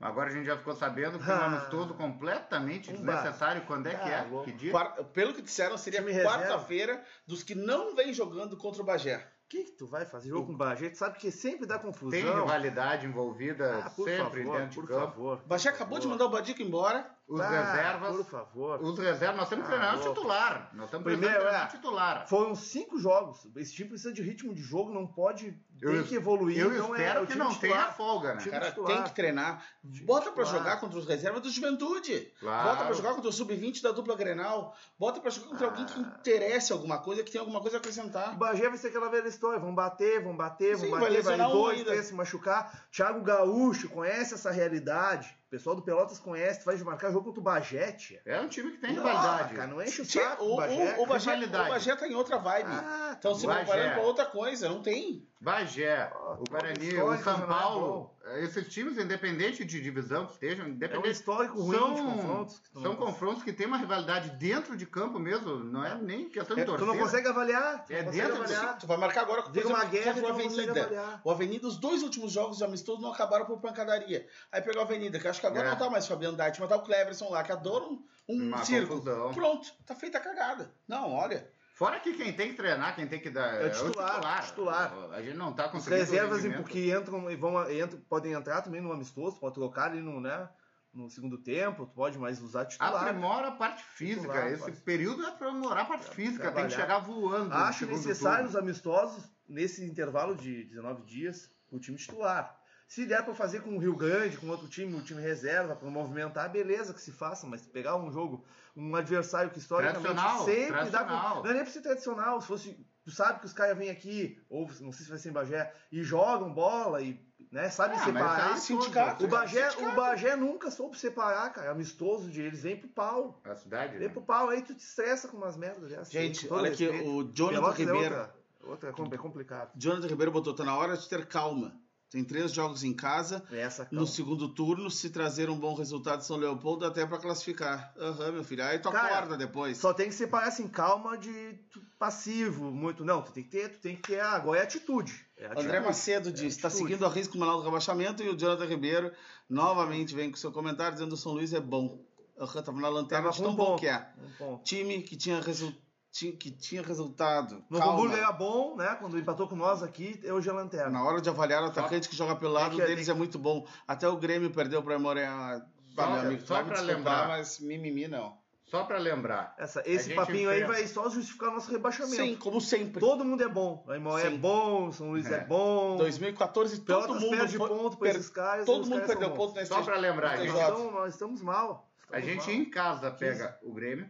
[0.00, 1.46] Agora a gente já ficou sabendo que é um Ah.
[1.46, 3.62] amistoso completamente desnecessário.
[3.66, 4.28] Quando é que Ah, é?
[4.28, 4.44] louco.
[4.46, 4.72] Que dia?
[5.12, 9.30] Pelo que disseram, seria quarta-feira dos que não vem jogando contra o Bagé.
[9.50, 10.28] O que, que tu vai fazer?
[10.28, 12.10] Jogo com o Bagé, tu sabe que sempre dá confusão.
[12.12, 15.06] Tem rivalidade envolvida Ah, por sempre favor, dentro por de campo.
[15.10, 15.40] favor.
[15.44, 17.10] O Bagé acabou de mandar o Badico embora.
[17.26, 18.14] Os Ah, reservas.
[18.16, 18.80] Por favor.
[18.80, 20.14] Os reservas, nós temos que Ah, treinar o louco.
[20.14, 20.70] titular.
[20.72, 21.64] Nós estamos Primeiro, treinar é.
[21.64, 22.28] o titular.
[22.28, 23.44] Foram cinco jogos.
[23.56, 25.60] Esse time precisa de ritmo de jogo, não pode.
[25.82, 26.58] Eu- tem que evoluir.
[26.58, 27.78] Eu então é espero o que não titular.
[27.78, 28.44] tenha folga, né?
[28.44, 28.92] Cara titular.
[28.94, 29.64] tem que treinar.
[30.04, 30.62] Bota pra titular.
[30.64, 32.32] jogar contra os reservas do Juventude.
[32.38, 32.68] Claro.
[32.68, 34.76] Bota pra jogar contra o sub-20 da dupla Grenal.
[34.98, 36.16] Bota pra jogar contra alguém que Ah.
[36.20, 38.36] interesse alguma coisa, que tem alguma coisa a O acrescentar.
[38.36, 39.58] Bagé vai ser aquela velha história.
[39.58, 42.86] Vão bater, vão bater, vão Sim, vai bater, vai, um dois, três se machucar.
[42.92, 45.34] Thiago Gaúcho conhece essa realidade.
[45.50, 46.60] O pessoal do Pelotas conhece.
[46.60, 48.22] Tu vai marcar jogo contra o Bagé, tia.
[48.24, 49.52] É um time que tem Não, rivalidade.
[49.54, 50.94] cara, não enche o saco o, do o, Bagé.
[50.96, 51.68] o, Bagé, rivalidade.
[51.68, 52.68] o Bagé tá em outra vibe.
[52.70, 53.64] Ah, Estão se Bagé.
[53.64, 55.26] preparando pra outra coisa, não tem.
[55.40, 56.08] Bagé,
[56.38, 60.72] o Guarani, o São é Paulo, esses times, independente de divisão que estejam, é um
[60.72, 61.10] independente.
[61.10, 62.58] histórico ruim são, de confrontos.
[62.58, 65.94] que tu são não- confrontos que tem uma rivalidade dentro de campo mesmo, não é
[66.00, 66.86] nem questão de É, tu torcer.
[66.86, 67.84] não consegue avaliar.
[67.84, 68.78] tu É dentro avaliar.
[68.78, 71.20] Tu vai marcar agora com Vira uma guerra tu contra o Avenida.
[71.24, 74.26] O Avenida, os dois últimos jogos de amistoso não acabaram por pancadaria.
[74.52, 75.70] Aí pegou a Avenida, que acho que agora É.
[75.70, 79.00] não tá mais Fabiano Dart, mas tá o Cleverson lá, que adora um, um circo.
[79.34, 80.72] Pronto, tá feita a cagada.
[80.86, 81.50] Não, olha.
[81.80, 83.54] Fora que quem tem que treinar, quem tem que dar.
[83.54, 84.92] É o titular, titular.
[85.12, 85.96] A gente não tá Os conseguindo.
[85.98, 86.66] reservas rendimento.
[86.68, 90.46] que entram e vão entram, podem entrar também no amistoso, pode trocar ali no, né,
[90.92, 93.02] no segundo tempo, tu pode mais usar titular.
[93.02, 94.20] Aprimora a parte física.
[94.20, 94.76] Titular, Esse pode.
[94.82, 96.42] período é aprimorar a parte física.
[96.44, 96.68] Tem trabalhar.
[96.68, 97.54] que chegar voando.
[97.54, 98.66] Acho necessário os turno.
[98.68, 102.59] amistosos nesse intervalo de 19 dias o time titular.
[102.90, 105.88] Se der para fazer com o Rio Grande, com outro time, o time reserva, para
[105.88, 108.44] movimentar, beleza que se faça, mas pegar um jogo,
[108.76, 110.98] um adversário que historicamente Tradicional, sempre dá.
[111.04, 111.42] tradicional.
[111.44, 112.86] Não é nem pra ser tradicional, se fosse.
[113.04, 115.72] Tu sabe que os caras vêm aqui, ou não sei se vai ser em Bagé,
[115.92, 118.50] e jogam bola e né, sabem Ah, separar.
[118.54, 119.24] aí sindicato.
[119.24, 119.92] O Bagé, Sindicato.
[119.92, 121.70] o Bagé nunca soube separar, cara.
[121.70, 123.40] Amistoso de eles, vem pro pau.
[123.44, 123.98] A cidade.
[123.98, 124.12] Vem né?
[124.12, 126.10] pro pau, aí tu te estressa com umas merdas dessas.
[126.10, 128.14] Gente, olha aqui, o Jonathan Pelotas é Ribeiro.
[128.16, 129.70] outra, outra é com- é complicado.
[129.76, 131.79] Jonathan Ribeiro botou, tá na hora de ter calma.
[132.10, 133.44] Tem três jogos em casa.
[133.52, 137.94] Essa No segundo turno, se trazer um bom resultado São Leopoldo, até pra classificar.
[137.96, 138.64] Aham, meu filho.
[138.64, 139.78] Aí tu Cara, acorda depois.
[139.78, 141.54] Só tem que separar assim, calma de
[142.00, 143.04] passivo, muito.
[143.04, 144.20] Não, tu tem que ter, tu tem que ter.
[144.20, 145.24] ah, Agora é atitude.
[145.36, 145.66] É atitude.
[145.66, 146.88] André Macedo diz, está atitude.
[146.88, 149.12] seguindo a risco o manual do rebaixamento e o Jonathan Ribeiro
[149.48, 152.04] novamente vem com seu comentário dizendo que o São Luís é bom.
[152.40, 153.80] Aham, tava na lanterna Tava de tão bom ponto.
[153.80, 154.08] que é.
[154.40, 154.56] Um.
[154.64, 155.72] Time que tinha, resu...
[156.10, 157.62] ti- que tinha resultado.
[157.70, 157.94] No Calma.
[157.94, 158.96] Hamburgo era bom, né?
[159.00, 160.90] Quando empatou com nós aqui, hoje é lanterna.
[160.90, 163.66] Na hora de avaliar o atacante que joga pelo lado que- deles é muito bom.
[163.86, 165.26] Até o Grêmio perdeu para Moré.
[165.26, 165.62] Ah,
[165.94, 167.28] Só- amigo, só desculpar, lembrar.
[167.28, 168.38] mas mimimi não.
[168.66, 169.52] Só pra lembrar.
[169.58, 172.14] Essa, esse papinho aí vai só justificar o nosso rebaixamento.
[172.22, 173.00] Sim, como sempre.
[173.00, 173.84] Todo mundo é bom.
[173.88, 175.44] A Imóvel é bom, São Luís é, É.
[175.44, 175.96] bom.
[175.96, 178.64] 2014 todo Pelotas mundo perde foi- ponto per- esses caras.
[178.66, 180.46] Todo mundo caras perdeu ponto nesse Só pra lembrar.
[180.46, 181.90] Então, nós estamos mal.
[182.12, 182.62] A Estamos gente mal.
[182.62, 184.08] em casa pega o Grêmio,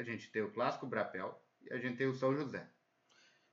[0.00, 2.66] a gente tem o Clássico Brapel e a gente tem o São José.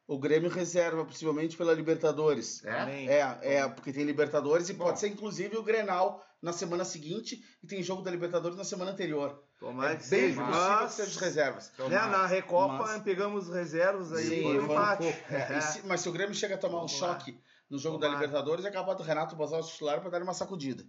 [0.07, 2.63] O Grêmio reserva, possivelmente, pela Libertadores.
[2.63, 3.05] É?
[3.05, 7.67] É, é, porque tem Libertadores e pode ser inclusive o Grenal na semana seguinte e
[7.67, 9.43] tem jogo da Libertadores na semana anterior.
[9.59, 10.41] Tomara é que bem seja.
[10.41, 11.73] possível que Mas, seja de reservas.
[11.77, 15.07] Né, na Recopa Mas- pegamos reservas aí Sim, um foi um empate.
[15.29, 17.13] É, e se- mas se o Grêmio chega a tomar um Vamos lá.
[17.13, 17.37] choque
[17.69, 18.07] no jogo da.
[18.07, 20.85] Libertadores, é capaz do Renato o titular para dar uma sacudida.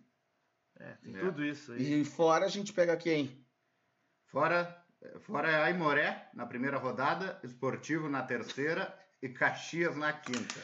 [0.78, 1.20] É, tem É.
[1.20, 2.02] tudo isso aí.
[2.02, 3.44] E fora a gente pega quem?
[4.26, 4.80] Fora,
[5.20, 10.54] fora Aimoré na primeira rodada, Esportivo na terceira e Caxias na quinta.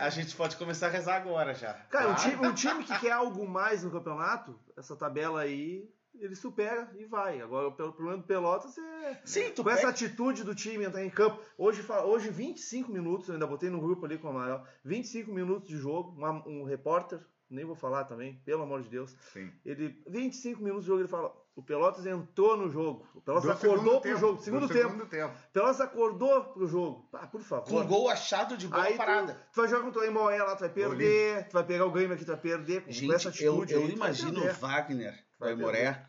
[0.00, 1.74] A gente pode começar a rezar agora já.
[1.90, 6.36] Cara, um time, um time que quer algo mais no campeonato, essa tabela aí, ele
[6.36, 7.40] supera e vai.
[7.40, 9.20] Agora, o problema do Pelotas é.
[9.24, 9.90] Sim, tu Com essa pega...
[9.90, 11.40] atitude do time entrar em campo.
[11.58, 14.64] Hoje, hoje 25 minutos, eu ainda botei no grupo ali com o Amaral.
[14.84, 17.18] 25 minutos de jogo, uma- um repórter,
[17.50, 19.16] nem vou falar também, pelo amor de Deus.
[19.32, 19.50] Sim.
[19.64, 23.06] Ele, 25 minutos de jogo, ele fala: o Pelotas entrou no jogo.
[23.14, 24.36] O Pelotas Do acordou segundo pro tempo, jogo.
[24.38, 24.88] do Segundo tempo.
[24.90, 25.34] Segundo tempo.
[25.34, 27.08] O Pelotas acordou pro jogo.
[27.12, 27.68] Ah, por favor.
[27.68, 29.34] com gol achado de boa Aí tu, parada.
[29.52, 31.48] tu vai jogar contra o Emoé lá, tu vai perder.
[31.48, 32.80] Tu vai pegar o Grêmio aqui, tu vai perder.
[32.80, 34.52] Com, com Gente, essa eu, atitude eu aí, tu vai imagino o.
[34.54, 36.06] Wagner, o Vai Aimoré,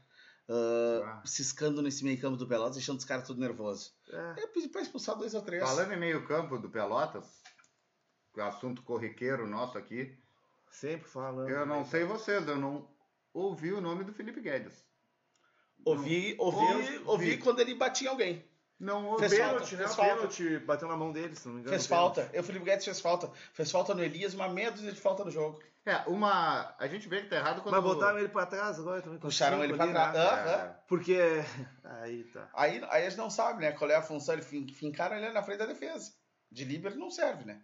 [0.49, 3.93] ah, ciscando nesse meio campo do Pelotas, deixando os caras tudo nervoso.
[4.09, 4.43] É.
[4.43, 5.61] Eu pedi pra expulsar dois ou três.
[5.63, 7.25] Falando em meio campo do Pelotas,
[8.37, 10.17] é o assunto corriqueiro nosso aqui,
[10.71, 11.49] Sempre falando.
[11.49, 12.87] eu não sei vocês, eu não
[13.33, 14.83] ouvi o nome do Felipe Guedes.
[15.85, 17.01] Ouvi, ouvi, Ouvi.
[17.05, 18.45] ouvi quando ele batia em alguém.
[18.79, 19.29] Não ouvi.
[19.29, 19.83] Fez Pênalti, né?
[19.83, 20.15] Fez O falta.
[20.15, 21.73] Pênalti bateu na mão dele, se não me engano.
[21.75, 22.29] Fez falta.
[22.33, 23.31] Eu, Felipe Guedes fez falta.
[23.53, 25.61] Fez falta no Elias, uma meia dúzia de falta no jogo.
[25.85, 26.75] É, uma.
[26.79, 27.73] A gente vê que tá errado quando.
[27.75, 29.19] Mas botaram ele pra trás agora também.
[29.19, 30.13] Puxaram ele pra ali, trás.
[30.13, 30.19] né?
[30.25, 30.51] Aham.
[30.65, 31.17] É, Porque.
[32.01, 32.49] Aí tá.
[32.53, 33.71] Aí, aí a gente não sabe, né?
[33.71, 34.33] Qual é a função.
[34.33, 36.11] Ele fin- fincaram ele na frente da defesa.
[36.51, 37.61] De líbero ele não serve, né?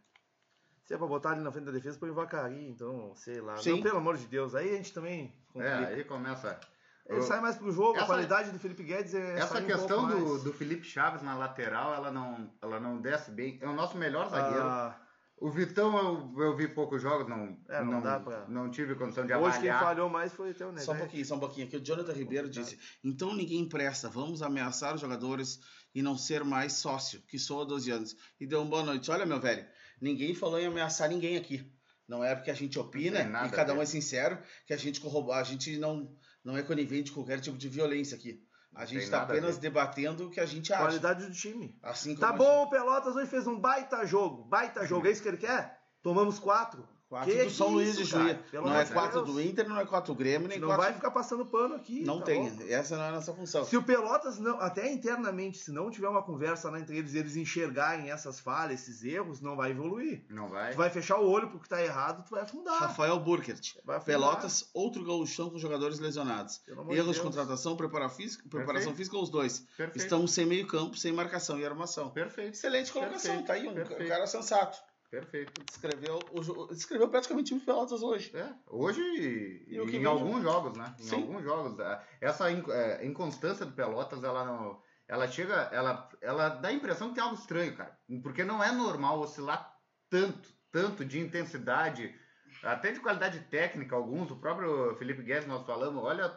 [0.86, 3.58] Se é pra botar ali na frente da defesa, põe o Vacari, então, sei lá.
[3.58, 3.72] Sim.
[3.72, 4.54] Não, pelo amor de Deus.
[4.56, 5.26] Aí a gente também.
[5.26, 5.88] é, complica.
[5.88, 6.60] aí começa.
[7.10, 9.40] Ele sai mais pro jogo, Essa- a qualidade do Felipe Guedes é.
[9.40, 10.44] Essa um questão pouco do, mais.
[10.44, 13.58] do Felipe Chaves na lateral, ela não, ela não desce bem.
[13.62, 14.64] É o nosso melhor zagueiro.
[14.64, 14.98] Ah,
[15.38, 19.26] O Vitão eu, eu vi poucos jogos, não, É, não dá pra- não tive condição
[19.26, 19.80] de hoje quem avaliar.
[19.80, 21.66] falhou mais foi até o Só um pouquinho, só um pouquinho.
[21.68, 25.60] Aqui o Jonathan Ribeiro disse: então ninguém presta, vamos ameaçar os jogadores
[25.96, 28.16] e não ser mais sócio, que sou há 12 anos.
[28.40, 29.10] E deu uma boa noite.
[29.10, 29.66] Olha, meu velho,
[30.00, 31.68] ninguém falou em ameaçar ninguém aqui.
[32.08, 34.38] Não é porque a gente opina Não e cada um é sincero
[34.68, 38.18] que a gente corrobora, a gente não, não é conivente com qualquer tipo de violência
[38.18, 38.44] aqui.
[38.74, 39.62] A gente está apenas ver.
[39.62, 40.84] debatendo o que a gente acha.
[40.84, 41.78] Qualidade do time.
[41.84, 44.46] Assim como Tá bom, o Pelotas hoje fez um baita jogo.
[44.46, 45.08] Baita jogo.
[45.08, 45.78] É isso que ele quer?
[46.02, 46.88] Tomamos quatro.
[47.12, 48.06] Quatro Que do São Luís de?
[48.50, 49.36] Pelo Não é amor de quatro Deus.
[49.36, 50.84] do Inter, não é quatro do Grêmio, nem não quatro.
[50.86, 52.06] vai ficar passando pano aqui.
[52.06, 52.50] Não tá tem.
[52.50, 52.64] bom?
[52.70, 53.66] Essa não é a nossa função.
[53.66, 57.36] Se o Pelotas, não, até internamente, se não tiver uma conversa lá entre eles, eles
[57.36, 60.24] enxergarem essas falhas, esses erros, não vai evoluir.
[60.30, 60.72] Não vai?
[60.72, 62.80] Tu vai fechar o olho pro que tá errado, tu vai afundar.
[62.80, 63.76] Rafael Burkert.
[64.06, 66.62] Pelotas, outro gauchão com jogadores lesionados.
[66.92, 69.60] Erros de contratação, prepara física, preparação física, os dois.
[69.76, 69.98] Perfeito.
[70.02, 72.10] Estamos sem meio campo, sem marcação e armação.
[72.12, 72.54] Perfeito.
[72.54, 74.04] Excelente colocação, Perfeito, tá aí, um, perfeito.
[74.04, 74.78] um cara sensato.
[75.12, 75.62] Perfeito.
[75.66, 78.32] Descreveu, o descreveu praticamente o Pelotas hoje.
[78.34, 80.96] É, hoje e, E em alguns jogos, né?
[80.98, 81.16] Em Sim.
[81.18, 81.78] alguns jogos.
[81.80, 84.82] é, Essa é, inconstância do Pelotas, ela não.
[85.10, 85.54] Ela chega.
[85.74, 88.00] Ela, ela dá a impressão que tem algo estranho, cara.
[88.24, 89.78] Porque não é normal oscilar
[90.10, 92.16] tanto, tanto de intensidade,
[92.64, 94.32] até de qualidade técnica, alguns.
[94.32, 96.34] O próprio Felipe Guedes, nós falamos, olha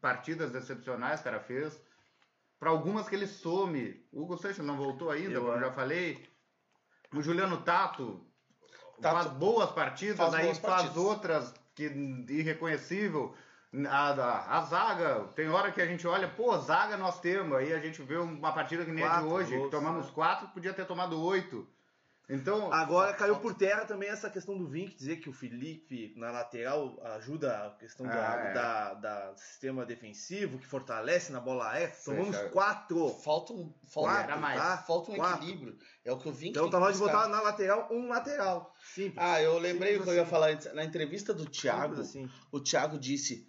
[0.00, 1.80] partidas excepcionais que o cara fez.
[2.58, 4.04] Para algumas que ele some.
[4.10, 6.35] O Hugo Sanches não voltou ainda, Eu como eu já falei.
[7.14, 8.20] O Juliano Tato,
[9.00, 10.96] Tato faz boas partidas, faz aí boas faz partidas.
[10.96, 11.84] outras que
[12.28, 13.34] irreconhecível.
[13.88, 17.58] A, a, a zaga, tem hora que a gente olha, pô, zaga nós temos.
[17.58, 20.12] Aí a gente vê uma partida que nem a de Quatro hoje, gols, tomamos né?
[20.14, 21.68] quatro, podia ter tomado oito.
[22.28, 26.32] Então, Agora caiu por terra também essa questão do Vink, dizer que o Felipe na
[26.32, 28.52] lateral ajuda a questão Ah, da, é.
[28.54, 31.94] da, da sistema defensivo, que fortalece na bola aérea.
[32.04, 32.48] Tomamos Fecha.
[32.50, 33.08] quatro.
[33.22, 34.60] Falta um, falta, Quatro, um- mais.
[34.60, 34.78] tá?
[34.78, 35.36] falta um Quatro.
[35.44, 35.78] equilíbrio.
[36.04, 38.74] É o que eu vim Então tá na hora de botar na lateral um lateral.
[38.92, 39.14] Simples.
[39.18, 40.30] Ah, eu lembrei o Simples que eu ia assim.
[40.30, 40.74] falar antes.
[40.74, 42.28] Na entrevista do Thiago, assim.
[42.50, 43.46] o Thiago disse,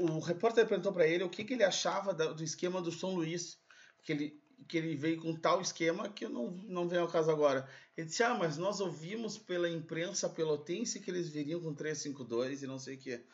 [0.00, 3.58] o repórter perguntou pra ele o que, que ele achava do esquema do São Luís,
[4.04, 7.30] que ele, que ele veio com tal esquema que eu não, não venho ao caso
[7.30, 7.68] agora.
[7.96, 12.66] Ele disse, ah, mas nós ouvimos pela imprensa pelotense que eles viriam com 3-5-2 e
[12.66, 13.24] não sei o que.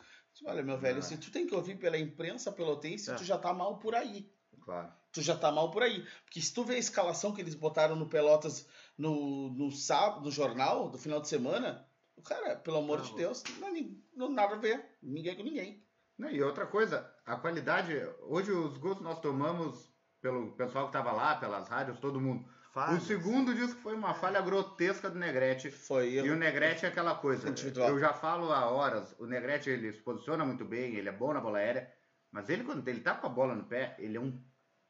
[0.45, 1.01] Olha, meu velho, Ah.
[1.01, 3.15] se tu tem que ouvir pela imprensa pelotense, É.
[3.15, 4.31] tu já tá mal por aí.
[4.61, 4.91] claro.
[5.13, 6.05] Tu já tá mal por aí.
[6.25, 10.29] Porque se tu vê a escalação que eles botaram no Pelotas no, no sábado, no
[10.29, 13.73] jornal, do final de semana, o cara, pelo amor de Deus, não,
[14.15, 14.85] não nada a ver.
[15.01, 15.83] Ninguém com ninguém.
[16.17, 17.93] Não, e outra coisa, a qualidade.
[18.23, 19.86] Hoje os gols que nós tomamos
[20.21, 22.47] pelo pessoal que estava lá, pelas rádios, todo mundo.
[22.73, 23.01] Falhas.
[23.01, 25.71] O segundo que foi uma falha grotesca do Negrete.
[25.71, 26.35] Foi E o.
[26.35, 27.49] Negrete é aquela coisa.
[27.49, 27.89] Individual.
[27.89, 29.15] Eu já falo há horas.
[29.19, 31.91] O Negrete ele se posiciona muito bem, ele é bom na bola aérea.
[32.31, 34.39] Mas ele, quando ele tá com a bola no pé, ele é um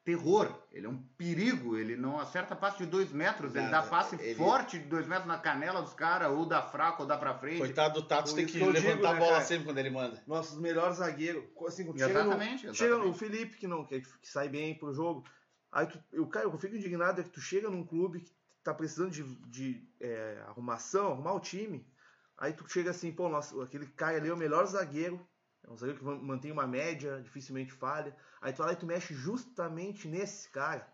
[0.08, 3.88] terror, ele é um perigo, ele não acerta passe de dois metros, ele Nada, dá
[3.90, 7.18] passe ele- forte de dois metros na canela dos caras, ou dá fraco, ou dá
[7.18, 7.58] pra frente.
[7.58, 9.44] Coitado do Tato, tem que levantar digo, a né, bola cara?
[9.44, 10.24] sempre quando ele manda.
[10.26, 11.44] Nossos melhores zagueiros.
[11.68, 13.20] Assim, quando chega, no, Exatamente, chega no exatamente.
[13.20, 15.26] Felipe, que não que, que sai bem pro jogo.
[15.74, 18.22] Aí tu, eu, cara, o que eu fico indignado é que tu chega num clube
[18.22, 18.32] que
[18.64, 21.86] tá precisando de, de é, arrumação, arrumar o time.
[22.38, 25.20] Aí tu chega assim, pô, nossa, aquele cara ali é o melhor zagueiro.
[25.68, 28.16] É um zagueiro que man- mantém uma média, dificilmente falha.
[28.42, 30.88] Aí tu vai lá e tu mexe justamente nesse cara.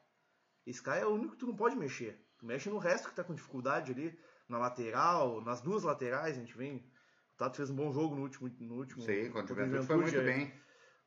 [0.65, 2.19] Esse cara é o único que tu não pode mexer.
[2.39, 4.17] Tu mexe no resto que tá com dificuldade ali,
[4.49, 6.77] na lateral, nas duas laterais, a gente vem.
[6.77, 8.49] O Tato fez um bom jogo no último.
[8.59, 10.23] No último Sim, contra o Juventude foi muito é.
[10.23, 10.53] bem.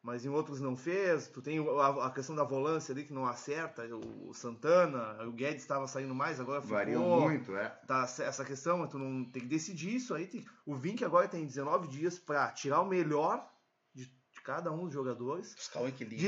[0.03, 1.27] mas em outros não fez.
[1.29, 3.83] Tu tem a, a questão da volância ali que não acerta.
[3.97, 6.77] O, o Santana, o Guedes estava saindo mais, agora ficou.
[6.77, 7.69] Variam muito, é.
[7.87, 10.27] Tá, essa questão, tu não tem que decidir isso aí.
[10.27, 13.49] Tem, o Vink agora tem 19 dias para tirar o melhor
[14.47, 15.53] cada um dos jogadores.
[15.57, 16.21] Buscar o equilíbrio.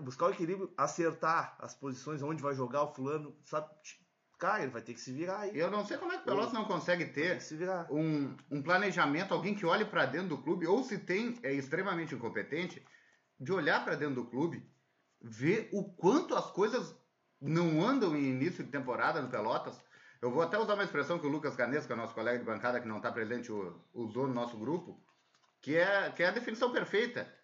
[0.00, 3.68] Buscar o equilíbrio, acertar as posições onde vai jogar o fulano, sabe?
[4.38, 5.58] Cara, ele vai ter que se virar aí.
[5.58, 7.38] Eu não sei como é que o Pelotas não consegue ter
[7.90, 12.14] um, um planejamento, alguém que olhe para dentro do clube, ou se tem, é extremamente
[12.14, 12.82] incompetente,
[13.38, 14.66] de olhar para dentro do clube,
[15.20, 16.94] ver o quanto as coisas
[17.40, 19.78] não andam em início de temporada no Pelotas.
[20.22, 22.88] Eu vou até usar uma expressão que o Lucas Canesca, nosso colega de bancada que
[22.88, 23.52] não está presente,
[23.92, 24.98] usou no nosso grupo,
[25.60, 27.35] que é, que é a definição perfeita.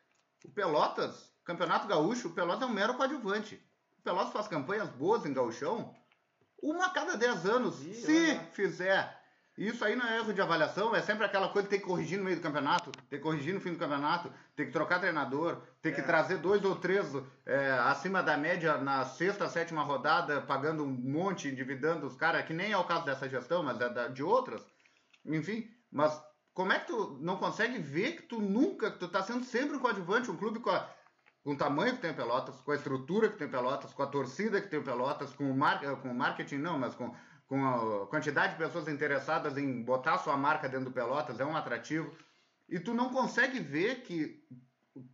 [0.44, 3.54] O Pelotas, Campeonato Gaúcho, o Pelotas é um mero coadjuvante.
[3.98, 5.94] O Pelotas faz campanhas boas em gauchão
[6.62, 8.40] uma a cada 10 anos, Ih, se olha.
[8.52, 9.22] fizer.
[9.58, 12.16] Isso aí não é erro de avaliação, é sempre aquela coisa que tem que corrigir
[12.18, 15.60] no meio do campeonato, tem que corrigir no fim do campeonato, tem que trocar treinador,
[15.82, 16.04] tem que É.
[16.04, 17.06] trazer dois ou três
[17.44, 22.54] é, acima da média na sexta, sétima rodada, pagando um monte, endividando os caras, que
[22.54, 24.62] nem é o caso dessa gestão, mas é da- de outras.
[25.26, 26.18] Enfim, mas
[26.54, 29.76] como é que tu não consegue ver que tu nunca, que tu tá sendo sempre
[29.76, 30.88] um coadjuvante, um clube com, a-
[31.42, 34.02] com o tamanho que tem o Pelotas, com a estrutura que tem o Pelotas, com
[34.02, 37.14] a torcida que tem o Pelotas, com o, mar, com o marketing não, mas com,
[37.46, 37.64] com
[38.02, 42.14] a quantidade de pessoas interessadas em botar sua marca dentro do Pelotas, é um atrativo.
[42.68, 44.42] E tu não consegue ver que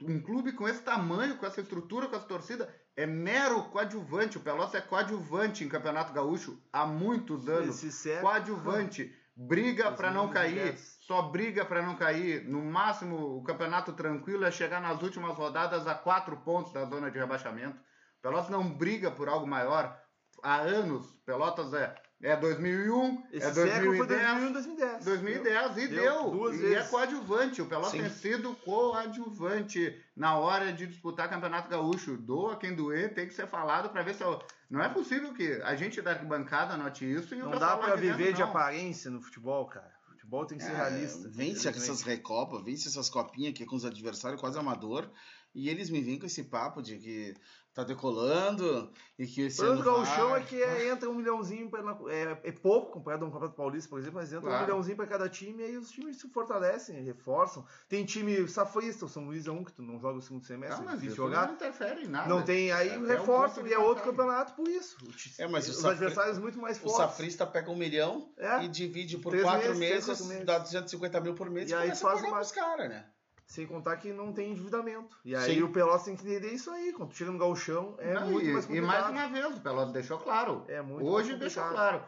[0.03, 4.37] um clube com esse tamanho, com essa estrutura, com essa torcida, é mero coadjuvante.
[4.39, 7.77] O Pelotas é coadjuvante em Campeonato Gaúcho há muitos anos.
[7.77, 9.15] Esse século- Coadjuvante.
[9.37, 10.77] Briga para não cair.
[11.09, 11.23] 2010.
[11.23, 12.45] Só briga para não cair.
[12.45, 17.11] No máximo, o campeonato tranquilo é chegar nas últimas rodadas a quatro pontos da zona
[17.11, 17.79] de rebaixamento.
[18.23, 19.99] Pelotas não briga por algo maior
[20.43, 21.07] há anos.
[21.25, 24.53] Pelotas é, é 2001, Esse é século foi 2010.
[24.53, 25.05] 2001 2010.
[25.05, 26.53] 2010 e Deu deu.
[26.53, 26.77] e vezes.
[26.87, 27.63] é coadjuvante.
[27.63, 28.01] O Pelotas Sim.
[28.01, 32.17] tem sido coadjuvante na hora de disputar Campeonato Gaúcho.
[32.17, 34.23] Doa quem doer, tem que ser falado para ver se.
[34.23, 37.77] eu- Não é possível que a gente da arquibancada note isso e o Não dá
[37.77, 39.97] dentro viver de aparência no futebol, cara.
[40.29, 41.29] Futebol tem que ser É, realista.
[41.31, 45.11] Vence essas recopas, vence essas copinhas aqui com os adversários quase amador.
[45.55, 47.35] E eles me vêm com esse papo de que
[47.79, 49.83] tá decolando e que esse O ano
[50.31, 50.41] vai.
[50.41, 53.89] é que é- entra um milhãozinho, pra, é, é pouco comparado a um Campeonato Paulista,
[53.89, 54.67] por exemplo, mas entra um Claro.
[54.67, 57.65] milhãozinho pra cada time e aí os times se fortalecem, reforçam.
[57.89, 60.81] Tem time safrista, o São Luís é um que tu não joga o segundo semestre,
[60.81, 61.47] Ah, é mas difícil jogar.
[61.47, 62.29] não interfere em nada.
[62.29, 64.97] Não tem, aí É até um e é outro campeonato por isso.
[65.05, 66.97] O É, mas o os Safri- adversários muito mais O fortes.
[66.99, 68.65] Safrista pega um milhão É.
[68.65, 72.03] e divide por Três quatro meses, meses, dá 250 mil por mês E aí começa
[72.03, 73.07] faz uma- caras, né?
[73.49, 75.19] Sem contar que não tem endividamento.
[75.25, 75.63] E aí Sim.
[75.63, 76.93] o Pelotas tem que entender isso aí.
[76.93, 78.87] Quando chega no gauchão, é Não, muito e, mais e complicado.
[78.91, 80.65] mais uma vez, o Pelotas deixou claro.
[80.69, 82.05] É muito Hoje deixou claro.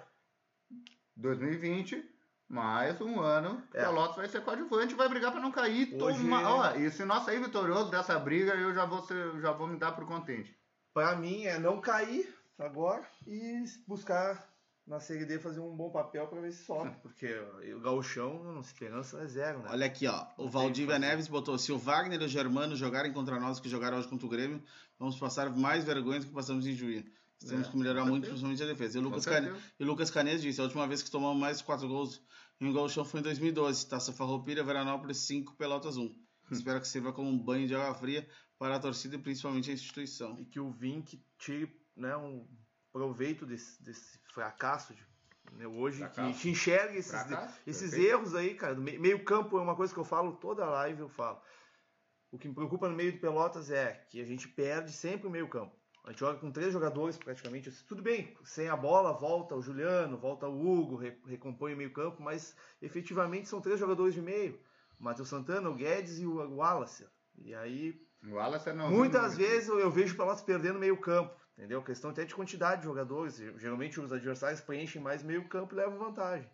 [1.16, 2.05] 2020,
[2.48, 3.81] mais um ano, É.
[3.85, 5.94] Pelotas vai ser coadjuvante e vai brigar para não cair.
[6.00, 6.42] Hoje- Toma...
[6.55, 9.79] Ó, e se nós sair vitorioso dessa briga, eu já vou, ser, já vou me
[9.79, 10.55] dar por contente.
[10.92, 14.50] Pra mim é não cair agora e buscar
[14.90, 16.90] na Série D fazer um bom papel pra ver se sobe.
[17.00, 17.26] Porque
[17.74, 19.68] o gauchão, nossa esperança é zero, né?
[19.70, 20.26] Olha aqui, ó.
[20.37, 20.98] O Não Valdívia.
[20.98, 24.26] Neves botou: se o Wagner e o Germano jogarem contra nós que jogaram hoje contra
[24.26, 24.62] o Grêmio,
[24.98, 27.05] vamos passar mais vergonha do que passamos em Juí.
[27.38, 28.33] Temos É, que melhorar muito, certeza.
[28.33, 28.98] principalmente a defesa.
[28.98, 29.24] E o Lucas.
[29.24, 29.50] Cane...
[29.79, 32.20] e Lucas Canes disse: a última vez que tomamos mais quatro gols
[32.61, 33.88] em um gauchão foi em 2012.
[33.88, 36.14] Taça Farroupilha, Veranópolis 5, Pelotas 1.
[36.50, 39.72] Espero que sirva como um banho de água fria para a torcida e principalmente a
[39.72, 40.37] instituição.
[40.38, 42.44] E que o Vink tire né, um
[42.92, 45.07] proveito desse, desse fracasso de-
[45.53, 46.33] né, hoje, Fracasso.
[46.35, 48.12] que, que enxergue esses, Fracasso, esses perfeito.
[48.14, 48.74] erros aí, cara.
[48.76, 51.40] Meio campo é uma coisa que eu falo toda live, eu falo.
[52.31, 55.31] O que me preocupa no meio do Pelotas é que a gente perde sempre o
[55.31, 55.74] meio campo.
[56.05, 57.70] A gente joga com três jogadores praticamente.
[57.85, 61.92] Tudo bem, sem a bola volta o Juliano, volta o Hugo, re- recompõe o meio
[61.92, 64.59] campo, mas efetivamente são três jogadores de meio.
[64.98, 67.07] O Matheus Santana, o Guedes e o Wallace.
[67.37, 70.96] E aí O Wallace não Muitas não- vezes eu, vejo o Pelotas perdendo meio
[71.61, 71.83] entendeu?
[71.83, 73.37] Questão até de quantidade de jogadores.
[73.59, 76.49] Geralmente os adversários preenchem mais meio campo e levam vantagem.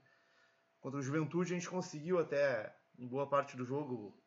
[0.80, 4.20] Contra o Juventude a gente conseguiu até, em boa parte do jogo,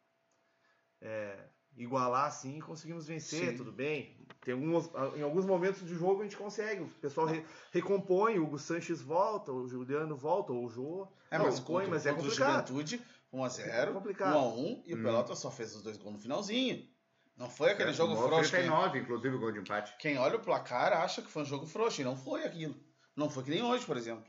[1.02, 1.38] é,
[1.76, 3.58] igualar assim e conseguimos vencer, Sim.
[3.58, 4.18] tudo bem.
[4.42, 8.44] Tem alguns, em alguns momentos do jogo a gente consegue, o pessoal re- recompõe, o
[8.46, 11.08] Hugo Sanches volta, o Juliano volta, ou o Jô.
[11.30, 12.68] É, Não, mas compõe, contra, mas é contra o complicado.
[12.70, 14.34] Juventude, 1x0, É complicado.
[14.38, 15.04] 1x1, e o Hum.
[15.04, 16.88] Pelotas só fez os dois gols no finalzinho.
[17.40, 18.52] Não foi aquele É, jogo frouxo.
[18.52, 19.96] Quem, 39, inclusive, o gol de empate.
[19.98, 22.76] quem olha o placar acha que foi um jogo frouxo, e não foi aquilo.
[23.16, 24.26] Não foi que nem hoje, por exemplo.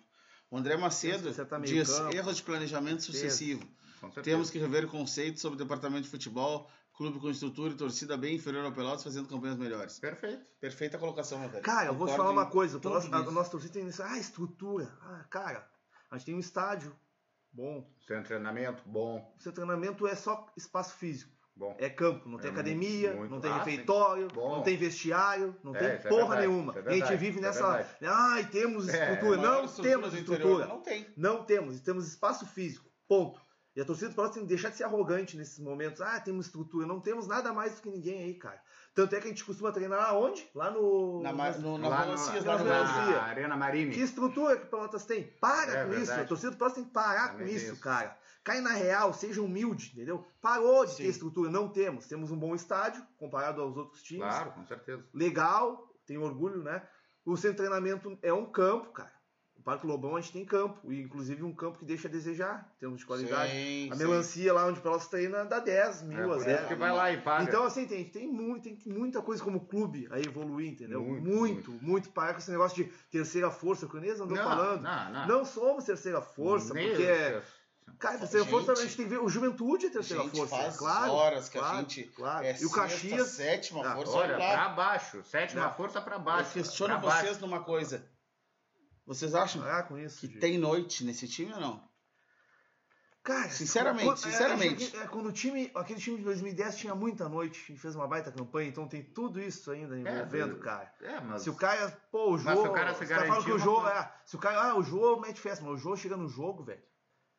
[0.50, 2.14] O André Macedo tá diz campo.
[2.16, 3.62] erros de planejamento sucessivo.
[4.22, 8.36] Temos que rever conceitos sobre o departamento de futebol, clube com estrutura e torcida bem
[8.36, 9.98] inferior ao Pelotas, fazendo campanhas melhores.
[9.98, 10.44] Perfeito.
[10.60, 11.62] Perfeita colocação, meu velho.
[11.62, 14.18] Cara, eu vou te falar uma coisa, o nosso, a, nossa torcida tem isso, ah,
[14.18, 14.92] estrutura.
[15.02, 15.68] Ah, cara,
[16.10, 16.96] a gente tem um estádio
[17.52, 19.34] bom, Sem treinamento, bom.
[19.36, 21.32] o seu treinamento é só espaço físico.
[21.60, 21.76] Bom.
[21.78, 24.28] É campo, não tem É academia, muito- não tem ah, refeitório.
[24.34, 24.56] Bom.
[24.56, 26.72] não tem vestiário, não É, tem isso é porra verdade, nenhuma.
[26.72, 27.68] isso é e a gente verdade, vive isso é nessa.
[27.72, 27.96] verdade.
[28.06, 29.36] Ai, temos É, estrutura.
[29.42, 30.66] Não temos estrutura.
[30.66, 31.06] Não tem.
[31.16, 32.88] Não temos, temos espaço físico.
[33.06, 33.38] Ponto.
[33.76, 36.00] E a torcida do Pelotas tem que deixar de ser arrogante nesses momentos.
[36.00, 36.86] Ah, temos estrutura.
[36.86, 38.60] Não temos nada mais do que ninguém aí, cara.
[38.94, 40.48] Tanto é que a gente costuma treinar aonde?
[40.54, 41.22] Lá no.
[41.22, 42.70] Na, ma- no, na lá Melancias, no, lá na na.
[42.70, 43.20] Melancia.
[43.22, 43.94] Arena Marine.
[43.94, 45.22] Que estrutura que o Pelotas tem?
[45.40, 45.98] Para É com isso.
[45.98, 46.20] verdade.
[46.22, 47.80] A torcida do Pelotas tem que parar Também com isso, isso.
[47.80, 48.18] cara.
[48.42, 50.26] Cai na real, seja humilde, entendeu?
[50.40, 51.02] Parou de Sim.
[51.04, 51.50] ter estrutura.
[51.50, 52.06] Não temos.
[52.06, 54.22] Temos um bom estádio, comparado aos outros times.
[54.24, 55.04] Claro, com certeza.
[55.12, 56.82] Legal, tenho orgulho, né?
[57.24, 59.12] O centro de treinamento é um campo, cara.
[59.54, 62.72] O Parque Lobão a gente tem campo, e inclusive um campo que deixa a desejar,
[62.76, 63.52] em termos de qualidade.
[63.52, 64.02] Sim, a sim.
[64.02, 66.66] melancia lá onde o Pelotas treina dá 10 É, mil a por isso zero.
[66.68, 67.44] que vai lá e paga.
[67.44, 71.02] Então, assim, tem, tem, muito, tem muita coisa como clube a evoluir, entendeu?
[71.04, 72.08] Muito, Muito, muito.
[72.10, 74.80] Para com esse negócio de terceira força, que o Inês andou Não, falando.
[74.80, 75.26] não, não.
[75.28, 77.02] Não somos terceira força, porque.
[77.02, 77.42] eu-
[77.98, 79.18] Cara, terceira Gente, força a gente tem que ver.
[79.18, 80.56] O Juventude é terceira Gente, força.
[80.56, 81.12] faz claro.
[81.12, 82.44] horas que claro, a gente Claro.
[82.46, 83.28] é e o sexta, Caxias.
[83.28, 85.22] sétima Ah, força, Olha, pra baixo.
[85.24, 85.74] Sétima Não.
[85.74, 86.52] força pra Eu baixo.
[86.52, 87.26] questiono pra baixo.
[87.26, 88.08] vocês numa coisa.
[89.06, 90.20] Vocês acham Ah, com isso.
[90.20, 90.40] que Diego.
[90.40, 91.90] tem noite nesse time ou não?
[93.22, 94.82] Cara, Sinceramente, quando- é, sinceramente.
[94.84, 97.94] acho que, é, quando o time, aquele time de 2010 tinha muita noite, gente fez
[97.94, 100.90] uma baita campanha, então tem tudo isso ainda envolvendo, do- cara.
[101.02, 101.42] É, mas...
[101.42, 102.62] Se o cara, pô, o Mas jogo.
[102.62, 104.12] se o cara se você tá falando que o jogo é.
[104.24, 106.80] Se o cara, ah, o jogo mete festa, mas o jogo chega no jogo, velho.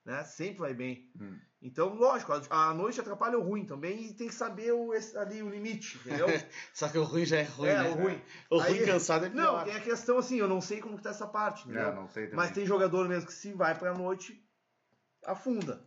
[0.06, 0.24] Né?
[0.24, 1.10] Sempre vai bem.
[1.20, 1.38] Hum.
[1.62, 5.16] Então, lógico, a, a noite atrapalha o ruim também e tem que saber o, esse-
[5.16, 6.26] ali o limite, entendeu?
[6.74, 7.90] Só que o ruim já é ruim, é, né?
[7.90, 8.22] o ruim.
[8.50, 9.58] O ruim Aí- cansado é pior.
[9.60, 11.90] Não, tem a questão assim, eu não sei como que tá essa parte, entendeu?
[11.90, 12.38] É, não sei também.
[12.38, 14.44] Mas tem jogador mesmo que se vai pra noite,
[15.26, 15.84] afunda.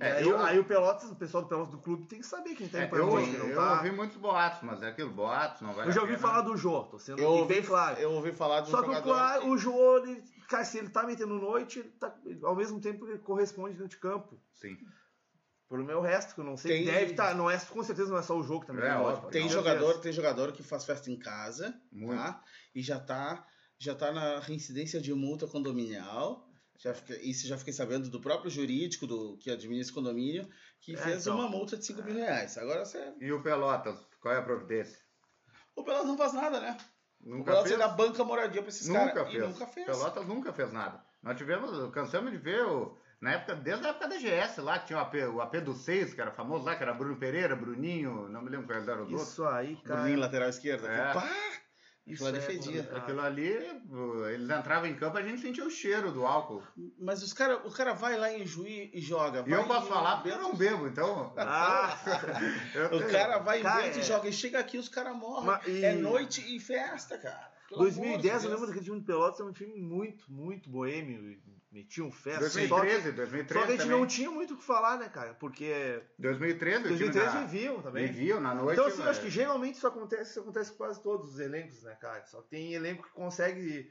[0.00, 2.54] É, aí, eu- aí o Pelotas, o pessoal do Pelotas do clube tem que saber
[2.54, 3.76] quem tá É, indo pra eu, noite, não eu tá.
[3.78, 6.84] ouvi muitos boatos, mas é aquilo, boatos, não vai Eu já ouvi falar do Jô,
[6.84, 7.98] tô sendo Eu ouvi, bem claro.
[7.98, 10.78] eu ouvi falar um Só que o, jogador claro, que- o Jô, ele, cara, se
[10.78, 14.40] ele tá metendo noite, ele tá, ao mesmo tempo ele corresponde dentro de campo.
[14.54, 14.76] Sim.
[15.68, 16.78] Pelo meu resto, que eu não sei.
[16.78, 18.94] Tem- Deve estar, não é, com certeza não é só o jogo que também É,
[18.94, 19.30] noite, óbvio.
[19.30, 22.18] Tem jogador, tem jogador que faz festa em casa, Muito.
[22.18, 22.42] tá?
[22.74, 23.46] E já tá,
[23.78, 26.48] já tá na reincidência de multa condominial.
[26.78, 30.48] Já fica, isso já fiquei sabendo do próprio jurídico do que administra o condomínio,
[30.80, 31.36] que É, fez então.
[31.38, 32.56] uma multa de 5 mil reais.
[32.56, 33.12] Agora você.
[33.20, 34.98] E o Pelotas, qual é a providência?
[35.76, 36.78] O Pelotas não faz nada, né?
[37.24, 37.80] O Nunca Pelotas fez?
[37.80, 39.28] ainda banca moradia pra esses Nunca caras.
[39.28, 39.48] E fez.
[39.48, 39.86] nunca fez.
[39.86, 41.02] Pelotas nunca fez nada.
[41.22, 44.86] Nós tivemos, cansamos de ver o, na época, desde a época da GS lá, que
[44.86, 47.56] tinha o AP, o AP do 6, que era famoso lá, que era Bruno Pereira,
[47.56, 49.16] Bruninho, não me lembro qual era o outro.
[49.16, 50.00] Isso aí, cara.
[50.00, 50.88] Bruninho, lateral esquerda.
[50.88, 51.12] É.
[51.12, 51.28] Pá!
[52.08, 52.96] Isso é complicado.
[52.96, 56.62] Aquilo ali, o- eles entravam em campo, a gente sentia o cheiro do álcool.
[56.98, 59.44] Mas os cara, o cara vai lá em Juí e joga.
[59.46, 61.32] E eu posso em falar porque eu não bebo, então.
[61.36, 61.96] Ah,
[62.92, 64.00] O cara vai em Cara, Bento é.
[64.00, 64.28] e joga.
[64.28, 65.46] E chega aqui os caras morrem.
[65.46, 67.50] Mas e- É noite e festa, cara.
[67.68, 70.70] Pelo amor de 2010, eu lembro daquele time do Pelotas, era um time muito, muito
[70.70, 71.38] boêmio.
[71.78, 72.40] Metiam festa.
[72.40, 74.00] 2013, Só que, 2013 só que a gente também.
[74.00, 75.34] não tinha muito o que falar, né, cara?
[75.34, 78.06] Porque 2013, o time 2013 da- viviam também.
[78.08, 78.72] Viviam na noite.
[78.72, 81.38] Então, assim, eu mas- acho que geralmente isso acontece, isso acontece com quase todos os
[81.40, 82.24] elencos, né, cara?
[82.26, 83.90] Só tem elenco que consegue,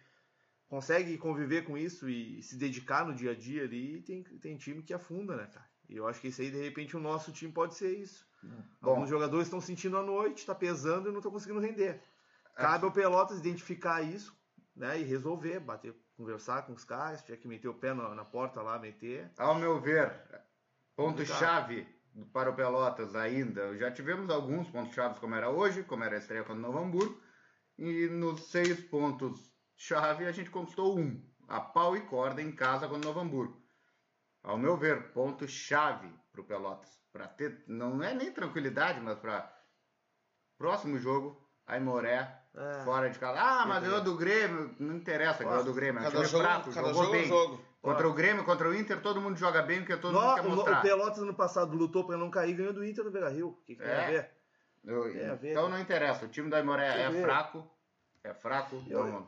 [0.67, 4.57] consegue conviver com isso e se dedicar no dia a dia ali, e tem, tem
[4.57, 5.65] time que afunda, né, cara?
[5.89, 8.27] E eu acho que isso aí, de repente, o nosso time pode ser isso.
[8.81, 8.91] Bom.
[8.91, 12.01] Alguns jogadores estão sentindo a noite, tá pesando e não estão conseguindo render.
[12.55, 14.35] Cabe ao Pelotas identificar isso,
[14.75, 18.25] né, e resolver, bater, conversar com os caras, tinha que meter o pé na, na
[18.25, 19.31] porta lá, meter.
[19.37, 20.11] Ao meu ver,
[20.95, 21.87] ponto-chave
[22.33, 23.77] para o Pelotas ainda.
[23.77, 27.21] Já tivemos alguns pontos-chave como era hoje, como era a estreia contra o Novo Hamburgo.
[27.77, 31.23] E nos seis pontos-chave a gente conquistou um.
[31.47, 33.63] A pau e corda em casa contra o Novo Hamburgo.
[34.41, 36.99] Ao meu ver, ponto-chave para o Pelotas.
[37.13, 39.55] Para ter, não é nem tranquilidade, mas para
[40.57, 42.83] próximo jogo, Aimoré, É.
[42.83, 43.39] fora de casa.
[43.39, 44.75] Ah, mas ganhou do Grêmio.
[44.79, 45.99] Não interessa, ganhou do Grêmio.
[45.99, 47.27] É um Cada time jogo, fraco, cada jogou jogo é bem.
[47.27, 47.61] jogo.
[47.81, 50.41] Contra o Grêmio, contra o Inter, todo mundo joga bem porque todo No- mundo quer
[50.41, 50.79] o, mostrar.
[50.79, 53.49] o Pelotas ano passado lutou para não cair, ganhou do Inter no Beira-Rio.
[53.49, 54.03] O que, que tem É.
[54.03, 54.31] a ver?
[54.83, 55.75] Eu- Tem a ver, então cara.
[55.75, 57.21] não interessa, o time da Imoré é ver.
[57.21, 57.69] fraco,
[58.23, 58.81] é fraco.
[58.87, 59.27] Não,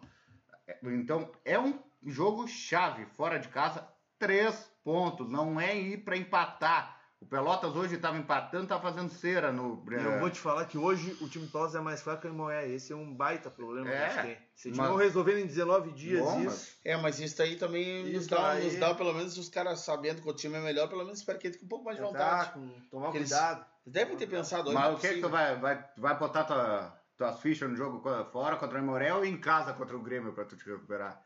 [0.67, 6.17] é- então é um jogo chave, fora de casa, três pontos, não é ir para
[6.17, 9.83] empatar O Pelotas hoje estava empatando, estava fazendo cera no.
[9.91, 12.33] E eu vou te falar que hoje o time Pelotas é mais fraco que o
[12.33, 12.65] Moé.
[12.69, 14.37] Esse é um baita problema É, que a gente tem.
[14.55, 16.77] Se mas- não resolverem em 19 dias Bom, isso.
[16.83, 20.21] É, mas isso aí também nos dá, aí- nos dá, pelo menos, os caras sabendo
[20.21, 22.03] que o time é melhor, pelo menos espero que ele fique um pouco mais de
[22.03, 22.51] Tá, vontade.
[22.53, 23.65] com- tomar Porque cuidado.
[23.85, 26.17] Eles devem ter pensado Mas não é o que, que tu vai, vai, tu vai
[26.17, 28.01] botar tua, tuas fichas no jogo
[28.31, 31.21] fora contra o Morel ou em casa contra o Grêmio pra tu te recuperar?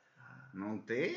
[0.53, 1.15] Não tem.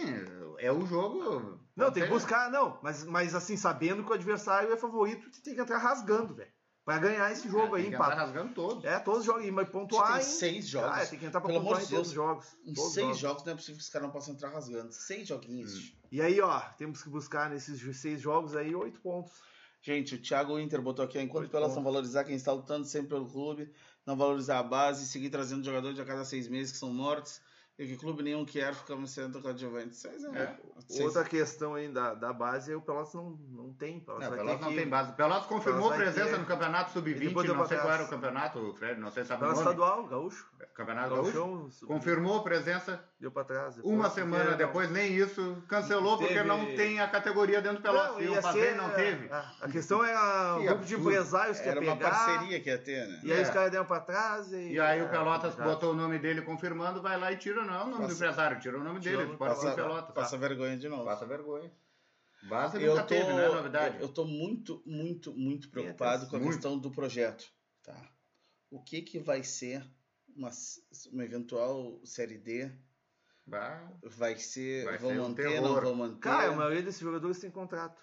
[0.58, 1.60] É o jogo.
[1.76, 2.78] Não, tem que Tem- buscar, não.
[2.82, 6.50] Mas, mas assim, sabendo que o adversário é favorito, tem que entrar rasgando, velho.
[6.86, 8.14] Pra ganhar esse jogo tem aí, empate.
[8.16, 8.86] rasgando todo.
[8.86, 9.44] É, todos os jogos.
[9.50, 10.24] Mas pontuar tem em...
[10.24, 10.90] seis jogos.
[10.98, 12.46] Ah, tem que entrar pra Pelo pontuar em todos os jogos.
[12.64, 13.18] Em Todos seis jogos.
[13.20, 14.92] jogos não é possível que os caras não possam entrar rasgando.
[14.92, 15.92] Seis joguinhos.
[16.12, 19.32] E aí, ó, temos que buscar nesses seis jogos aí oito pontos.
[19.82, 21.74] Gente, o Thiago Inter botou aqui, ó, enquanto pontos.
[21.74, 23.70] não valorizar quem está lutando sempre pelo clube,
[24.06, 27.40] não valorizar a base, seguir trazendo jogadores a cada seis meses que são mortos,
[27.78, 29.98] e que clube nenhum quer, ficamos sendo coadjuvantes.
[29.98, 30.56] Seis é, É.
[30.88, 34.00] seis- Outra questão aí da, da base é o Pelotas não, não tem.
[34.00, 35.12] Pelotas Não, vai Pelotas ter não que- tem base.
[35.12, 37.18] Pelotas confirmou Pelotas presença ter- no campeonato E sub-20.
[37.28, 39.00] depois deu Não sei qual era o campeonato, Fred.
[39.00, 39.74] Não sei se sabe o Pelotas nome.
[39.76, 40.46] estadual, gaúcho.
[40.74, 41.68] Campeonato Gaúcho.
[41.70, 43.02] Sub- Confirmou presença.
[43.18, 43.76] deu pra trás.
[43.76, 45.62] depois, Uma porque semana não- depois, nem isso.
[45.68, 48.22] Cancelou porque Teve- não tem a categoria dentro do Pelotas.
[48.22, 49.32] Ia fazer ser, e não teve.
[49.32, 52.10] A, a questão é o grupo de empresários que Era ia uma pegar.
[52.10, 53.20] parceria que ia ter, né?
[53.24, 53.42] E aí É.
[53.42, 54.72] os caras deram pra trás e.
[54.72, 57.65] E aí o é, Pelotas botou o nome dele confirmando, vai lá e tira.
[57.66, 59.24] Não é o nome do Passa- empresário, tira o nome o dele.
[59.24, 60.12] nome Pode ser Passa-.
[60.12, 61.04] Passa vergonha de novo.
[61.04, 61.70] Passa vergonha.
[62.48, 64.00] Base eu nunca tô, teve, não é novidade.
[64.00, 66.52] Eu tô muito, muito, muito preocupado com a muito.
[66.52, 67.44] questão do projeto.
[67.82, 68.10] Tá?
[68.70, 69.84] O que que vai ser
[70.36, 70.50] uma,
[71.12, 72.70] uma eventual série D?
[73.46, 74.84] Bah, Vai ser.
[74.84, 75.68] Vai vão ser um manter, terror.
[75.74, 76.18] não vão manter?
[76.20, 78.00] Cara, a maioria desses jogadores tem contrato.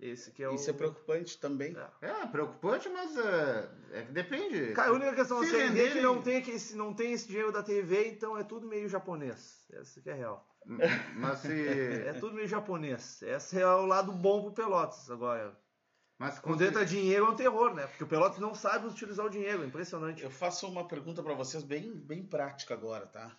[0.00, 0.54] Esse que é o.
[0.54, 1.76] Isso é preocupante também.
[2.00, 2.06] É.
[2.08, 4.72] É, preocupante, mas é, é que depende.
[4.72, 7.50] Cara, a única questão Se é que não tem, que esse, não tem esse dinheiro
[7.50, 9.66] da TV, então é tudo meio japonês.
[9.72, 10.46] Essa que é real.
[11.16, 11.68] Mas se.
[12.06, 13.22] É tudo meio japonês.
[13.22, 15.10] Esse é o lado bom pro Pelotas.
[15.10, 15.58] Agora,
[16.16, 17.86] Mas quando entra dinheiro é um terror, né?
[17.88, 19.64] Porque o Pelotas não sabe utilizar o dinheiro.
[19.64, 20.22] Impressionante.
[20.22, 23.36] Eu faço uma pergunta pra vocês bem, bem prática agora, tá?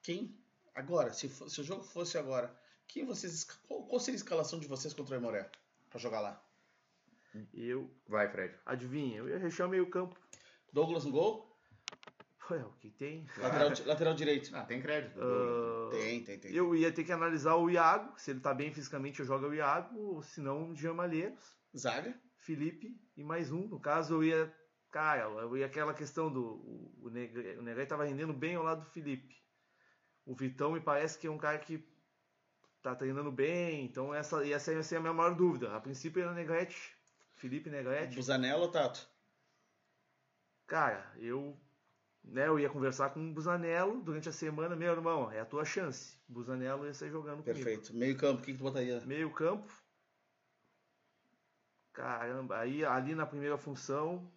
[0.00, 0.38] Quem.
[0.76, 2.54] Agora, se, fo- se o jogo fosse agora,
[2.86, 3.42] quem vocês.
[3.66, 5.50] Qual, qual seria a escalação de vocês contra o Aimoré?
[5.90, 6.42] Pra jogar lá?
[7.52, 8.54] E eu, Vai, Fred.
[8.66, 10.18] adivinha, eu ia rechear o meio campo.
[10.72, 11.46] Douglas no gol?
[12.50, 13.26] Ué, o que tem?
[13.36, 14.50] Lateral, lateral direito.
[14.56, 15.20] Ah, tem crédito.
[15.20, 16.54] Ah, Tem, tem, tem.
[16.54, 18.18] eu ia ter que analisar o Iago.
[18.18, 19.98] Se ele tá bem fisicamente, eu jogo o Iago.
[19.98, 21.58] Ou se não, o Jean Malheiros.
[21.76, 22.18] Zaga?
[22.38, 23.68] Felipe e mais um.
[23.68, 24.54] No caso, eu ia.
[24.90, 26.42] Cara, eu ia aquela questão do.
[26.42, 29.36] O, o Negrete tava rendendo bem ao lado do Felipe.
[30.24, 31.86] O Vitão me parece que é um cara que
[32.82, 33.84] tá treinando bem.
[33.84, 35.74] Então, essa, essa ia ser a minha maior dúvida.
[35.74, 36.96] A princípio era Negrete.
[37.34, 38.16] Felipe Negrete.
[38.16, 39.08] Busanello ou Tato?
[40.66, 41.56] Cara, eu.
[42.24, 44.76] Né, eu ia conversar com o Busanello durante a semana.
[44.76, 46.18] Meu irmão, é a tua chance.
[46.28, 47.64] Busanello ia sair jogando comigo.
[47.64, 47.94] Perfeito.
[47.94, 49.00] Meio campo, quem que tu botaria?
[49.06, 49.72] Meio campo.
[51.92, 54.30] Caramba, aí ali na primeira função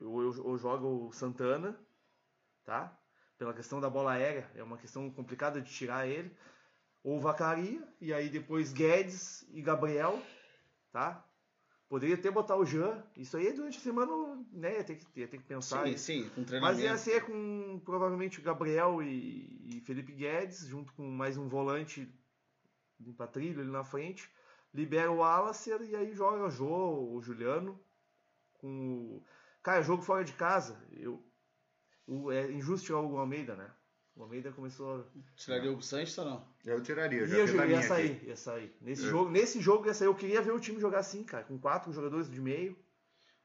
[0.00, 1.78] eu, eu, eu jogo o Santana,
[2.64, 2.96] tá?
[3.36, 6.34] Pela questão da bola aérea, é uma questão complicada de tirar ele.
[7.02, 10.20] Ou Vacaria, e aí depois Guedes e Gabriel,
[10.92, 11.24] tá?
[11.88, 14.12] Poderia até botar o Jean, isso aí durante a semana,
[14.52, 14.74] né?
[14.74, 15.86] Ia ter que, ter que pensar.
[15.86, 16.04] Sim, isso.
[16.04, 16.82] sim, com Mas treinamento.
[16.82, 22.06] ia ser com provavelmente o Gabriel e, e Felipe Guedes, junto com mais um volante
[23.00, 24.30] de patrilho ali na frente.
[24.74, 27.80] Libera o Alacer e aí joga o Jô, o Juliano.
[28.58, 29.24] Com o...
[29.62, 30.78] Cara, jogo fora de casa.
[30.92, 31.24] Eu...
[32.06, 33.70] O, é injusto tirar o Almeida, né?
[34.18, 35.06] O Almeida começou.
[35.36, 36.44] Tiraria o Sanches ou não?
[36.64, 37.88] Eu tiraria, eu já Ia, a ia minha aqui.
[37.88, 38.76] sair, ia sair.
[38.80, 40.08] Nesse Eu- jogo, nesse jogo ia sair.
[40.08, 42.76] Eu queria ver o time jogar assim, cara, com quatro jogadores de meio.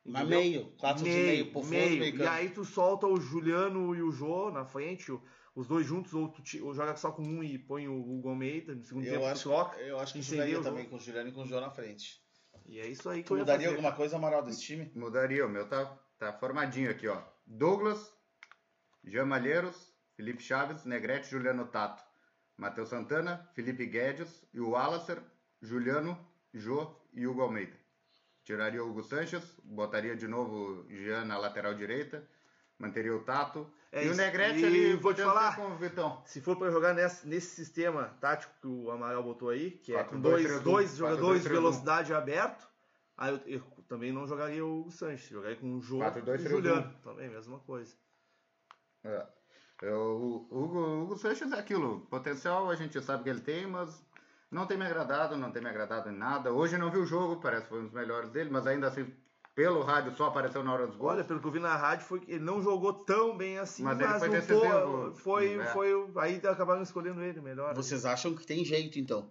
[0.03, 4.01] Mas meio, quatro de meio, por fora, meio E aí tu solta o Juliano e
[4.01, 5.11] o Jô na frente,
[5.55, 8.29] os dois juntos, ou tu ti- ou joga só com um e põe o Hugo
[8.29, 9.79] Almeida no segundo tempo, Eu tu acho, troca.
[9.79, 12.19] eu acho que jogaria também com o Juliano e com o João na frente.
[12.65, 13.75] E é isso aí que Tu eu ia mudaria fazer.
[13.77, 14.91] alguma coisa, Amaral, desse time?
[14.95, 15.85] Mudaria, o meu tá,
[16.17, 17.21] tá formadinho aqui, ó.
[17.45, 18.11] Douglas,
[19.05, 19.92] Jean Malheiros,
[20.23, 22.01] Felipe Chaves, Negrete, Juliano Tato,
[22.55, 25.21] Matheus Santana, Felipe Guedes e o Alacer,
[25.61, 26.17] Juliano,
[26.53, 27.73] Jô e Hugo Almeida.
[28.45, 32.25] Tiraria o Hugo Sanches, botaria de novo o Jean na lateral direita,
[32.79, 33.69] manteria o Tato.
[33.91, 34.15] É e o.
[34.15, 36.21] Negrete E ali, vou te falar, com o Vitão.
[36.25, 40.05] Se for pra jogar nesse, nesse sistema tático que o Amaral botou aí, que é
[40.05, 42.65] com dois, dois, jogadores de velocidade aberto,
[43.17, 46.47] aí eu, eu também não jogaria o Sanches, jogaria com o Jô Quatro, dois, e
[46.47, 46.49] o.
[46.49, 46.93] Juliano.
[47.03, 47.93] Também, mesma coisa.
[49.03, 49.42] É.
[49.83, 52.01] Eu, o Hugo, o Hugo Sanches é aquilo.
[52.09, 54.01] Potencial a gente sabe que ele tem, mas
[54.49, 56.53] não tem me agradado, não tem me agradado em nada.
[56.53, 59.13] Hoje não vi o jogo, parece que foi um dos melhores dele, mas ainda assim,
[59.53, 61.13] pelo rádio só apareceu na hora dos gols.
[61.15, 63.83] Olha, pelo que eu vi na rádio, foi que ele não jogou tão bem assim,
[63.83, 65.15] Mas mas, ele foi lutou, decisivo.
[65.15, 65.65] foi, É.
[65.65, 67.75] foi, aí acabaram escolhendo ele melhor.
[67.75, 69.29] Vocês acham que tem jeito, então?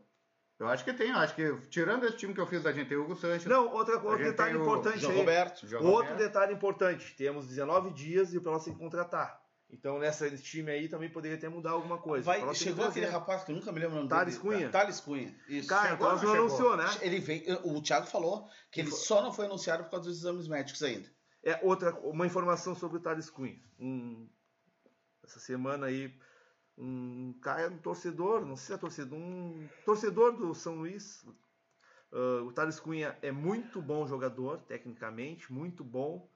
[0.59, 2.88] Eu acho que tem, eu acho que tirando esse time que eu fiz, a gente
[2.88, 3.46] tem o Hugo Sanches.
[3.46, 5.18] Não, outra, outro detalhe o importante João aí.
[5.18, 5.66] Roberto.
[5.66, 6.18] João Outro Roberto.
[6.18, 9.41] detalhe importante, temos 19 dias e o tem que contratar.
[9.73, 12.27] Então nessa nesse time aí também poderia até mudar alguma coisa.
[12.27, 14.55] Vai, que chegou aquele rapaz que eu nunca me lembro o nome Thales dele.
[14.57, 14.70] Cunha?
[14.70, 15.35] Thales Cunha.
[15.49, 15.68] Isso.
[15.68, 16.85] Cara, Chegou, Pelotas não não anunciou, né?
[17.01, 20.47] Ele veio, o Thiago falou que ele só não foi anunciado por causa dos exames
[20.47, 21.11] médicos ainda.
[21.43, 23.59] É outra uma informação sobre o Thales Cunha.
[23.81, 24.29] Um,
[25.25, 26.14] essa semana aí
[26.77, 31.25] um cara, um torcedor, não sei se é torcedor, um torcedor do São Luís.
[32.12, 36.29] ah, o Thales Cunha é muito bom jogador, tecnicamente, muito bom.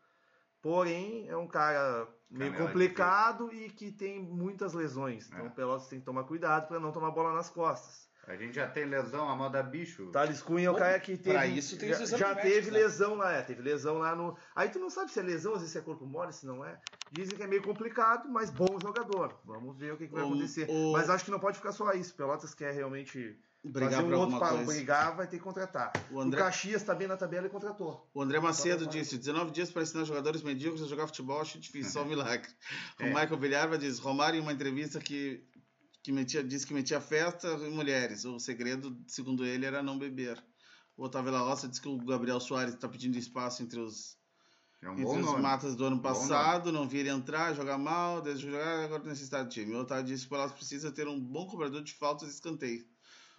[0.63, 5.29] Porém, é um cara meio Canela complicado e que tem muitas lesões.
[5.31, 5.49] Então É.
[5.49, 8.06] o Pelotas tem que tomar cuidado para não tomar bola nas costas.
[8.27, 10.07] A gente já tem lesão, a moda bicho.
[10.11, 11.31] Thales Cunha é o cara que teve.
[11.31, 12.79] pra isso tem já, já médicos, teve né?
[12.79, 14.37] lesão lá, é, teve lesão lá no.
[14.55, 16.77] Aí tu não sabe se é lesão, às vezes é corpo mole, se não é.
[17.13, 19.39] Dizem que é meio complicado, mas bom jogador.
[19.45, 20.67] Vamos ver o que, que vai O- acontecer.
[20.69, 22.15] o- Mas acho que não pode ficar só isso.
[22.17, 25.93] Pelotas quer realmente Brigar fazer um outro para brigar, vai ter que contratar.
[26.11, 28.09] O O, André- Caxias tá bem na tabela e contratou.
[28.13, 31.93] O André Macedo disse: 19 dias para ensinar jogadores medíocres a jogar futebol, acho difícil,
[31.93, 32.49] só um milagre.
[33.01, 33.07] O É.
[33.09, 35.45] Michael Vilharva diz: Romário, em uma entrevista que,
[36.07, 38.25] que metia, disse que metia festa em mulheres.
[38.25, 40.41] O segredo, segundo ele, era não beber.
[40.97, 44.17] O Otávio La Roça disse que o Gabriel Soares está pedindo espaço entre os,
[44.81, 48.85] É um entre os matas do ano passado, não ele entrar, jogar mal, desde jogar,
[48.85, 49.75] agora necessidade de time.
[49.75, 52.87] O Otávio disse que o Pelotas precisa ter um bom cobrador de faltas e escanteio.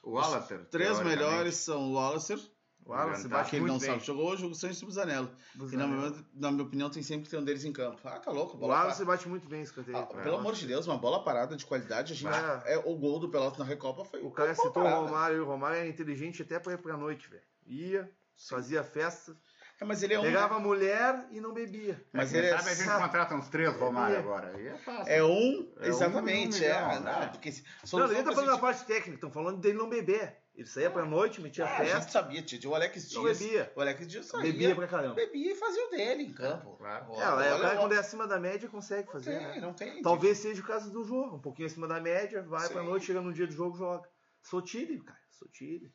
[0.04, 0.66] O Wallacer.
[0.66, 1.24] Três teoricamente.
[1.24, 2.40] melhores são o Wallacer,
[2.88, 3.90] O Alan bate que ele muito não bem.
[3.90, 5.30] sabe, jogou hoje o Sanches e o Zanello.
[5.72, 8.00] E na minha, na minha opinião, tem sempre que ter um deles em campo.
[8.06, 8.98] Ah, tá louco, O bola Alan parada.
[8.98, 9.98] se bate muito bem escanteio.
[9.98, 10.24] Ah, cara.
[10.24, 12.14] pelo amor de Deus, uma bola parada de qualidade.
[12.14, 12.34] A gente,
[12.66, 14.96] é, o gol do Pelotas na Recopa foi O cara citou o parada.
[15.02, 17.44] Romário e o Romário é inteligente até pra ir pra noite, velho.
[17.66, 18.10] Ia,
[18.50, 19.36] fazia festa,
[19.82, 20.24] É, mas ele é um.
[20.24, 22.02] pegava a mulher e não bebia.
[22.14, 24.56] Mas Quem ele é, sabe a gente contrata uns três Romário agora.
[24.56, 25.12] Aí é fácil.
[25.12, 25.74] é um.
[25.82, 26.88] É um exatamente, um é.
[26.88, 27.28] milhão, não, né?
[27.34, 30.38] porque se- Não, ninguém tá falando da esse parte técnica, estão falando dele não beber.
[30.58, 32.68] Ele saía pra noite, metia time- Ah, a gente festa, sabia, Tite.
[32.68, 33.38] O Alex não Dias.
[33.40, 33.72] bebia.
[33.76, 35.14] O Alex Dias saía, Bebia pra caramba.
[35.14, 36.76] bebia e fazia o dele em campo.
[36.78, 37.14] Claro.
[37.14, 39.60] É, é, o cara quando é acima da média consegue não fazer, tem, né?
[39.62, 40.02] não tem.
[40.02, 42.74] Talvez seja o caso do jogo, um pouquinho acima da média, vai Sim.
[42.74, 44.10] pra noite, chega no dia do jogo, joga.
[44.42, 45.94] Sotile, cara, Sotile.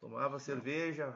[0.00, 1.06] Tomava cerveja,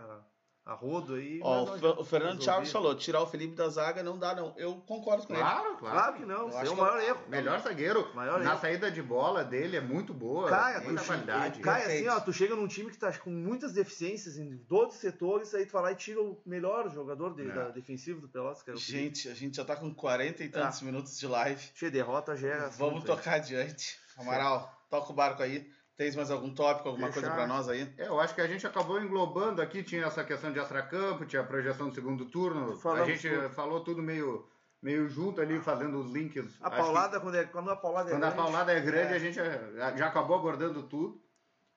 [0.65, 1.41] a, rodo aí.
[1.43, 2.43] Ó, o o Fernando.
[2.43, 4.55] Chaves falou: tirar o Felipe da zaga não dá, não.
[4.57, 5.43] Eu concordo com ele.
[5.43, 5.97] Claro, claro.
[5.97, 7.21] Claro que não, é o maior erro.
[7.29, 8.15] Melhor zagueiro.
[8.15, 8.61] Maior Na erro.
[8.61, 10.49] saída de bola dele é muito boa.
[10.49, 11.61] Cara, muita tu, qualidade.
[11.61, 15.01] Cara, assim, ó, tu chega num time que tá com muitas deficiências em todos os
[15.01, 17.53] setores, aí tu vai lá e tira o melhor jogador de- É.
[17.53, 19.03] da defensivo do Pelotas, que era o Felipe.
[19.17, 21.63] Gente, a gente já tá com 40 e tantos minutos de live.
[21.75, 22.69] Che, derrota gera.
[22.69, 23.17] Vamos assunto aí.
[23.19, 23.99] tocar adiante.
[24.17, 25.69] Amaral, toca o barco aí.
[26.01, 27.20] Tens mais algum tópico, alguma Fechar.
[27.20, 27.86] coisa pra nós aí?
[27.98, 31.42] É, eu acho que a gente acabou englobando aqui, tinha essa questão de extracampo, tinha
[31.42, 32.72] a projeção do segundo turno.
[32.72, 33.51] a Falamos gente tudo.
[33.51, 34.48] falou tudo meio,
[34.82, 36.57] meio junto ali, fazendo os links.
[36.62, 39.16] A paulada, quando, é, quando a paulada é quando a grande, paulada é grande, é.
[39.16, 41.22] a gente já, já acabou abordando tudo.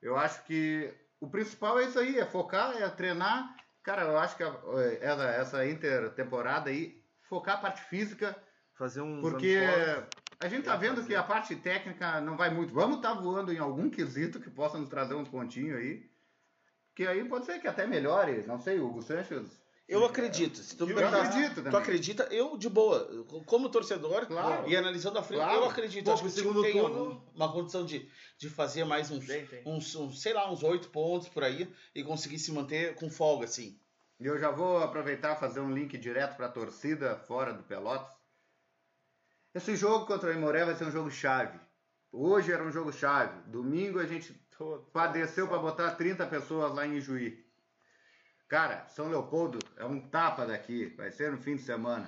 [0.01, 3.53] Eu acho que o principal é isso aí, é focar, é treinar.
[3.83, 4.55] Cara, eu acho que a-
[5.01, 8.33] essa, essa intertemporada aí, focar a parte física,
[8.73, 9.19] fazer um.
[9.19, 9.59] porque
[10.43, 12.73] a gente tá vendo que a parte técnica não vai muito.
[12.73, 16.09] Vamos estar voando em algum quesito que possa nos trazer uns pontinhos aí.
[16.95, 18.43] Que aí pode ser que até melhore.
[18.45, 19.61] Não sei, o Hugo Sanches.
[19.87, 20.57] Eu acredito.
[20.59, 21.79] Se tu me Eu perguntar, acredito tu também.
[21.79, 22.23] acredita?
[22.31, 24.69] Eu, de boa, como torcedor Claro.
[24.69, 25.57] e analisando a frente, Claro.
[25.59, 26.05] eu acredito.
[26.05, 29.45] Pô, Acho que o segundo tem turno- uma condição de, de fazer mais uns, Tem,
[29.45, 29.61] tem.
[29.65, 33.45] uns, uns, sei lá, uns oito pontos por aí e conseguir se manter com folga,
[33.45, 33.77] assim.
[34.19, 37.63] E eu já vou aproveitar e fazer um link direto para a torcida fora do
[37.63, 38.13] Pelotas.
[39.53, 41.59] Esse jogo contra o Imoré vai ser um jogo chave.
[42.11, 43.39] Hoje era um jogo chave.
[43.49, 44.33] Domingo a gente
[44.91, 47.45] padeceu para botar 30 pessoas lá em Ijuí.
[48.47, 50.87] Cara, São Leopoldo é um tapa daqui.
[50.95, 52.07] Vai ser no fim de semana.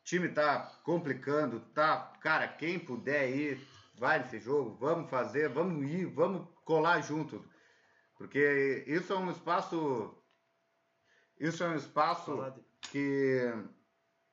[0.00, 2.12] O time tá complicando, tá.
[2.20, 3.66] Cara, quem puder ir,
[3.98, 4.76] vai nesse jogo.
[4.78, 7.44] Vamos fazer, vamos ir, vamos colar junto.
[8.16, 10.14] Porque isso é um espaço.
[11.38, 13.52] Isso é um espaço que,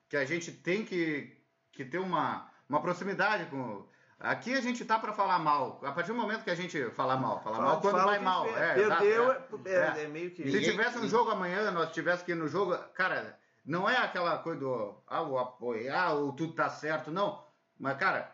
[0.08, 1.43] que a gente tem que,
[1.74, 3.86] que ter uma, uma proximidade com.
[4.20, 5.82] Aqui a gente tá para falar mal.
[5.84, 8.48] A partir do momento que a gente falar mal, falar mal quando Fala vai mal.
[8.48, 10.00] É, Perdeu, exato, é, é.
[10.00, 10.50] é, é meio que.
[10.50, 14.38] Se tivesse um jogo amanhã, nós tivéssemos que ir no jogo, cara, não é aquela
[14.38, 17.44] coisa do ah, o apoiar, ou tudo tá certo, não.
[17.78, 18.34] Mas, cara,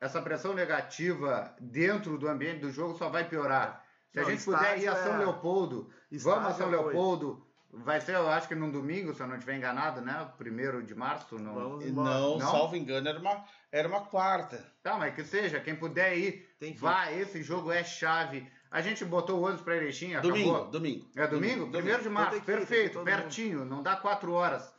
[0.00, 3.84] essa pressão negativa dentro do ambiente do jogo só vai piorar.
[4.10, 6.70] Se a Não, gente puder ir a São é- Leopoldo, vamos a São é.
[6.70, 10.28] Leopoldo, vai ser, eu acho que num domingo, se eu não estiver enganado, né?
[10.38, 11.78] Primeiro de março, não.
[11.78, 12.40] Não, Não?
[12.40, 14.64] salvo engano, era uma, era uma quarta.
[14.82, 16.80] Tá, mas que seja, quem puder ir, Tem que ir.
[16.80, 18.46] vai, esse jogo é chave.
[18.70, 20.30] A gente botou o ônibus pra Erechim, acabou.
[20.32, 21.10] Domingo, domingo.
[21.16, 21.70] É domingo?
[21.70, 24.70] Primeiro de Então março, ir, perfeito, pertinho, não dá quatro horas.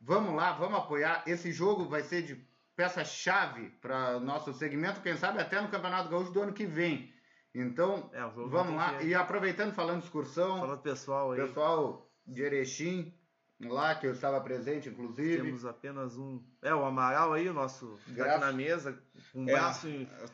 [0.00, 1.22] Vamos lá, vamos apoiar.
[1.26, 2.44] Esse jogo vai ser de
[2.76, 7.12] peça-chave para nosso segmento, quem sabe até no Campeonato Gaúcho do ano que vem.
[7.54, 8.94] Então, É, o jogo vamos lá.
[8.94, 11.40] que- E aproveitando, falando de excursão, Fala do pessoal aí.
[11.40, 13.12] pessoal de Erechim,
[13.60, 15.42] lá que eu estava presente, inclusive.
[15.42, 16.42] Temos apenas um.
[16.62, 17.96] É, o Amaral aí, o nosso.
[18.06, 19.02] Tá Graças- aqui na mesa,
[19.34, 19.86] o É, braço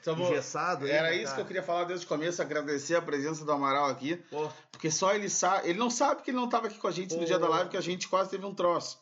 [0.02, 0.84] Tamo- engessado.
[0.84, 1.40] aí, Era né, isso que cara?
[1.42, 5.14] eu queria falar desde o começo, agradecer a presença do Amaral aqui, Pô, porque só
[5.14, 7.38] ele sabe, ele não sabe que ele não estava aqui com a gente no dia
[7.38, 8.98] da live, que a gente quase teve um troço.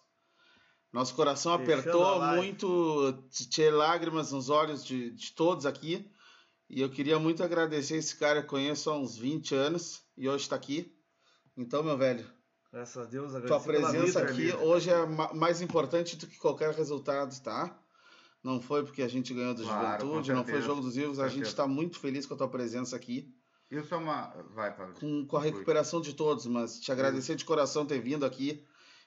[0.92, 6.10] Nosso coração Fechando apertou muito, tinha lágrimas nos olhos de, de todos aqui.
[6.70, 10.28] E eu queria muito agradecer esse cara que eu conheço há uns 20 anos e
[10.28, 10.92] hoje está aqui.
[11.56, 12.26] Então, meu velho,
[12.72, 14.58] graças a Deus, tua presença vida, aqui amigo.
[14.68, 17.78] hoje é ma- mais importante do que qualquer resultado, tá?
[18.42, 21.28] Não foi porque a gente ganhou do Claro, Juventude, não foi jogo dos vivos, a
[21.28, 23.34] gente está muito feliz com a tua presença aqui,
[23.70, 24.28] Isso é uma.
[24.54, 24.94] Vai, Pablo.
[24.94, 28.64] com, com a recuperação de todos, mas te agradecer de coração ter vindo aqui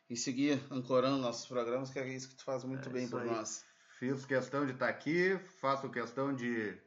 [0.10, 3.22] e seguir ancorando nossos programas, que é isso que tu faz muito É bem por
[3.22, 3.28] aí.
[3.30, 3.64] nós.
[4.00, 6.78] Fiz questão de estar aqui, faço questão de,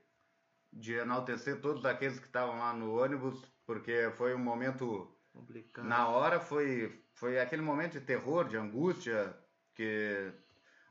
[0.73, 5.09] de enaltecer todos aqueles que estavam lá no ônibus, porque foi um momento.
[5.33, 5.87] Complicado.
[5.87, 9.37] Na hora foi, foi aquele momento de terror, de angústia,
[9.75, 10.33] que.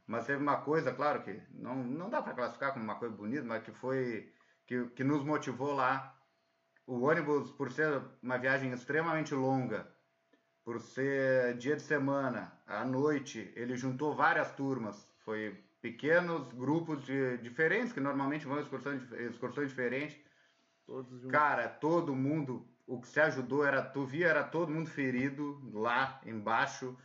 [0.08, 3.44] Mas teve uma coisa, claro que não, não dá para classificar como uma coisa bonita,
[3.44, 4.34] mas que foi.
[4.66, 6.18] Que, que nos motivou lá.
[6.88, 9.88] O ônibus, por ser uma viagem extremamente longa,
[10.64, 15.08] por ser dia de semana, à noite, ele juntou várias turmas.
[15.20, 20.18] Foi pequenos grupos de, diferentes, que normalmente vão em excursões, excursões diferentes.
[21.30, 26.20] Cara, todo mundo, o que se ajudou era, tu via, era todo mundo ferido lá
[26.26, 26.98] embaixo,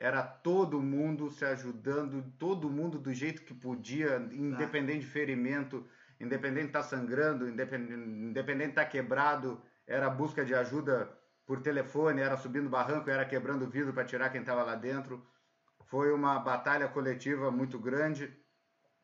[0.00, 5.86] era todo mundo se ajudando, todo mundo do jeito que podia, independente de ferimento,
[6.18, 11.14] independente de estar sangrando, independente, independente de estar quebrado, era busca de ajuda
[11.44, 15.22] por telefone, era subindo barranco, era quebrando vidro para tirar quem estava lá dentro.
[15.84, 18.34] Foi uma batalha coletiva muito grande.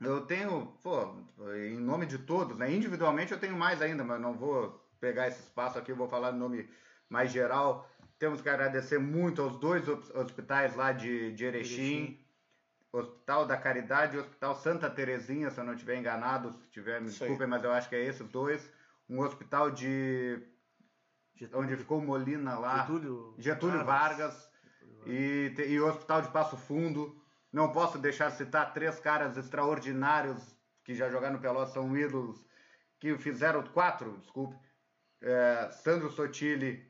[0.00, 1.16] Eu tenho, pô,
[1.54, 2.72] em nome de todos, né?
[2.72, 6.32] Individualmente eu tenho mais ainda, mas não vou pegar esse espaço aqui, eu vou falar
[6.32, 6.68] em nome
[7.10, 7.86] mais geral.
[8.18, 12.20] Temos que agradecer muito aos dois hos- hospitais lá de, de Erechim, Erechim.
[12.90, 17.08] Hospital da Caridade e Hospital Santa Terezinha, se eu não estiver enganado, se tiver, me
[17.08, 18.70] desculpem, mas eu acho que é esses dois.
[19.08, 20.40] Um hospital de.
[21.36, 22.78] Getúlio, onde ficou Molina lá.
[22.82, 24.48] Getúlio, Getúlio Vargas
[25.06, 27.20] e, te- e o Hospital de Passo Fundo.
[27.52, 32.44] Não posso deixar de citar três caras extraordinários que já jogaram no Pelotas, são ídolos,
[33.00, 34.56] que fizeram quatro, desculpe.
[35.24, 36.86] É, Sandro Sotile,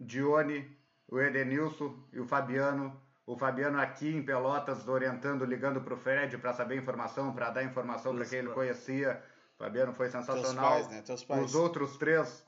[0.00, 0.74] Dione,
[1.06, 2.98] o Edenilson e o Fabiano.
[3.26, 7.62] O Fabiano aqui em Pelotas, orientando, ligando para o Fred para saber informação, para dar
[7.62, 9.22] informação para quem ele conhecia.
[9.54, 10.70] O Fabiano foi Teus sensacional.
[10.72, 11.02] pais, né?
[11.02, 11.44] Teus pais.
[11.44, 12.46] Os outros três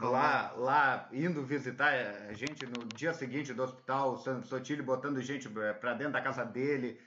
[0.00, 4.82] lá, lá indo visitar eh, a gente no dia seguinte do hospital, o Sandro Sotile
[4.82, 7.00] botando gente eh, pra dentro da casa dele.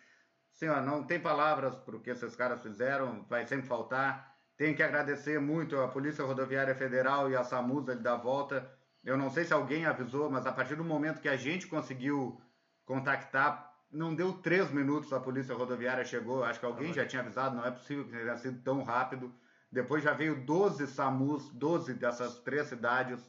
[0.63, 4.34] Ó, não tem palavras pro que esses caras fizeram, vai sempre faltar.
[4.57, 8.69] Tenho que agradecer muito a Polícia Rodoviária Federal e a SAMUS ali da volta.
[9.03, 12.41] Eu não sei se alguém avisou, mas a partir do momento que a gente conseguiu
[12.85, 16.43] contactar, não deu três minutos a Polícia Rodoviária chegou.
[16.43, 19.33] Acho que alguém já tinha avisado, não é possível que tenha sido tão rápido.
[19.71, 23.19] Depois já veio 12 SAMUs, 12 dessas três cidades.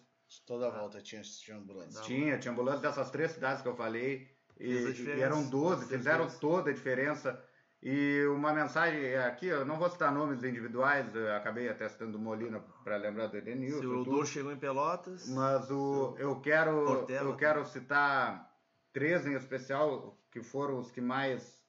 [0.47, 2.01] Toda a volta tinha, tinha ambulância.
[2.03, 4.29] Tinha, tinha ambulância dessas três cidades que eu falei.
[4.59, 7.43] E, e eram 12, com fizeram toda a diferença.
[7.83, 12.21] E uma mensagem aqui, eu não vou citar nomes individuais, eu acabei até citando o
[12.21, 13.81] Molina para lembrar do Edenilson.
[13.81, 15.29] Se o chegou em Pelotas.
[15.29, 18.51] Mas o, eu quero Portela eu quero citar
[18.93, 21.63] três em especial que foram os que mais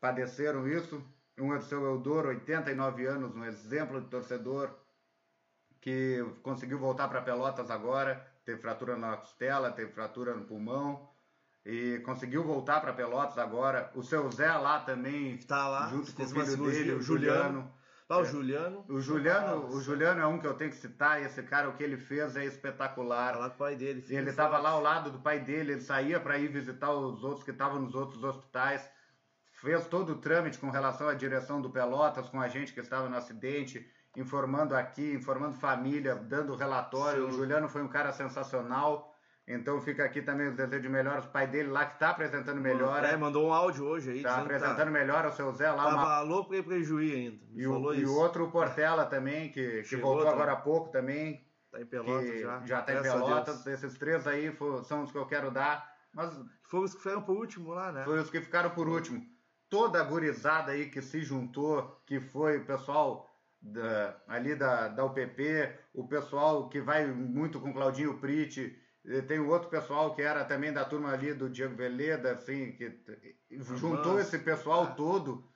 [0.00, 1.02] padeceram isso.
[1.38, 4.70] Um é do seu Eudor, 89 anos, um exemplo de torcedor
[5.80, 11.13] que conseguiu voltar para Pelotas agora, teve fratura na costela, teve fratura no pulmão
[11.64, 13.90] e conseguiu voltar para Pelotas agora.
[13.94, 17.02] O seu Zé lá também, Tá lá, junto com o filho dele, o Juliano.
[17.02, 17.74] Juliano.
[18.06, 18.84] O Juliano.
[18.86, 21.82] O Juliano, o Juliano é um que eu tenho que citar, esse cara, o que
[21.82, 23.32] ele fez é espetacular.
[23.32, 24.04] Tá lá com o pai dele.
[24.08, 27.44] Ele estava lá ao lado do pai dele, ele saía para ir visitar os outros
[27.44, 28.86] que estavam nos outros hospitais,
[29.52, 33.08] fez todo o trâmite com relação à direção do Pelotas, com a gente que estava
[33.08, 37.22] no acidente, informando aqui, informando família, dando relatório.
[37.22, 37.28] Sim.
[37.28, 39.13] O Juliano foi um cara sensacional.
[39.46, 41.24] Então fica aqui também os desejos de melhoras.
[41.26, 44.16] O pai dele lá que está apresentando melhora, É, mandou um áudio hoje aí.
[44.18, 47.44] está que apresentando melhora, o seu Zé lá, uma Tava louco ir pra Ijuí ainda.
[47.50, 50.90] Me e o, e o outro, o Portela também, que, que voltou agora há pouco
[50.90, 52.62] também, Tá em Pelotas já.
[52.64, 53.66] já está em Pelotas.
[53.66, 56.32] Esses três aí são os que eu quero dar, mas
[56.70, 58.04] Foram os que ficaram por último lá, né?
[58.04, 59.22] foi os que ficaram por último.
[59.68, 63.28] Toda a gurizada aí que se juntou, que foi o pessoal
[63.60, 68.83] da- ali da, da UPP, o pessoal que vai muito com Claudinho Priti, e
[69.28, 72.90] tem o outro pessoal que era também da turma ali do Diego Veleda, assim, que
[73.50, 75.46] juntou esse pessoal todo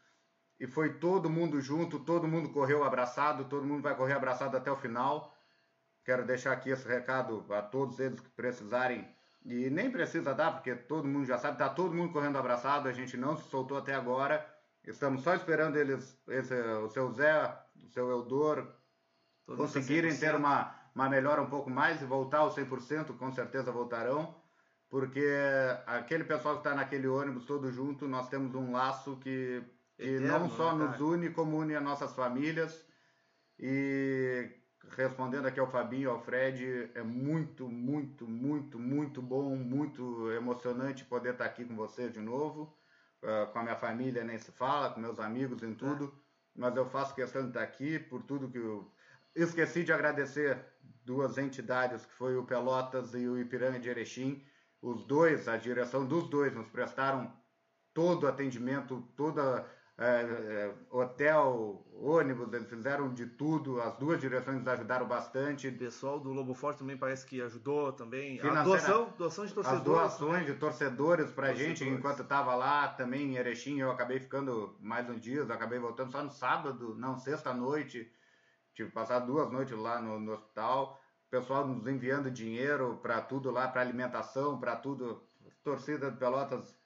[0.60, 4.70] e foi todo mundo junto, todo mundo correu abraçado, todo mundo vai correr abraçado até
[4.70, 5.34] o final.
[6.04, 9.06] quero deixar aqui esse recado a todos eles que precisarem,
[9.44, 12.92] e nem precisa dar, porque todo mundo já sabe, está todo mundo correndo abraçado, a
[12.92, 14.44] gente não se soltou até agora,
[14.84, 18.74] estamos só esperando eles, esse, o seu Zé, o seu Eudor,
[19.46, 20.36] Todo conseguirem ter 100%.
[20.36, 24.34] uma, uma melhora um pouco mais e voltar ao 100%, com certeza voltarão,
[24.88, 25.24] porque
[25.86, 29.62] aquele pessoal que está naquele ônibus todo junto, nós temos um laço que,
[29.96, 32.84] que Eterno, não só né, nos une, como une as nossas famílias.
[33.60, 34.50] E
[34.96, 41.04] respondendo aqui ao Fabinho e ao Fred, é muito, muito, muito, muito bom, muito emocionante
[41.04, 42.76] poder estar aqui com vocês de novo.
[43.22, 46.12] Ah, com a minha família nem se fala, com meus amigos em tudo.
[46.56, 48.90] Mas eu faço questão de estar aqui por tudo que eu.
[49.34, 50.58] Esqueci de agradecer
[51.04, 54.44] duas entidades, que foi o Pelotas e o Ipiranga de Erechim.
[54.80, 57.32] Os dois, a direção dos dois, nos prestaram
[57.92, 59.66] todo o atendimento, toda
[60.00, 63.80] é, é, hotel, ônibus, eles fizeram de tudo.
[63.80, 65.66] As duas direções nos ajudaram bastante.
[65.66, 68.40] O pessoal do Lobo Forte também parece que ajudou também.
[68.40, 69.84] A doação, doação de As torcedores.
[69.84, 71.78] doações de torcedores pra Torcedores.
[71.80, 75.80] gente, enquanto estava lá também em Erechim, eu acabei ficando mais uns dias, eu acabei
[75.80, 78.08] voltando só no sábado, não, sexta-noite.
[78.78, 81.00] Tive passado duas noites lá no, no hospital.
[81.26, 85.20] O pessoal nos enviando dinheiro para tudo lá, para alimentação, para tudo.
[85.64, 86.78] Torcida de Pelotas,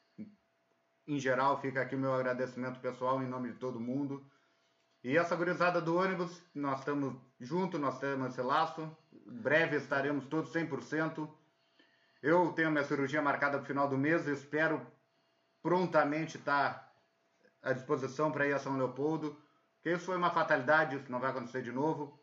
[1.07, 4.27] em geral, fica aqui o meu agradecimento pessoal em nome de todo mundo.
[5.05, 8.91] E essa gurizada do ônibus, nós estamos juntos, nós temos esse laço.
[9.27, 11.29] Breve estaremos todos 100%.
[12.23, 14.81] Eu tenho minha cirurgia marcada para o final do mês, espero
[15.63, 16.91] prontamente estar
[17.63, 19.37] à disposição para ir a São Leopoldo,
[19.83, 22.17] porque isso foi uma fatalidade, isso não vai acontecer de novo.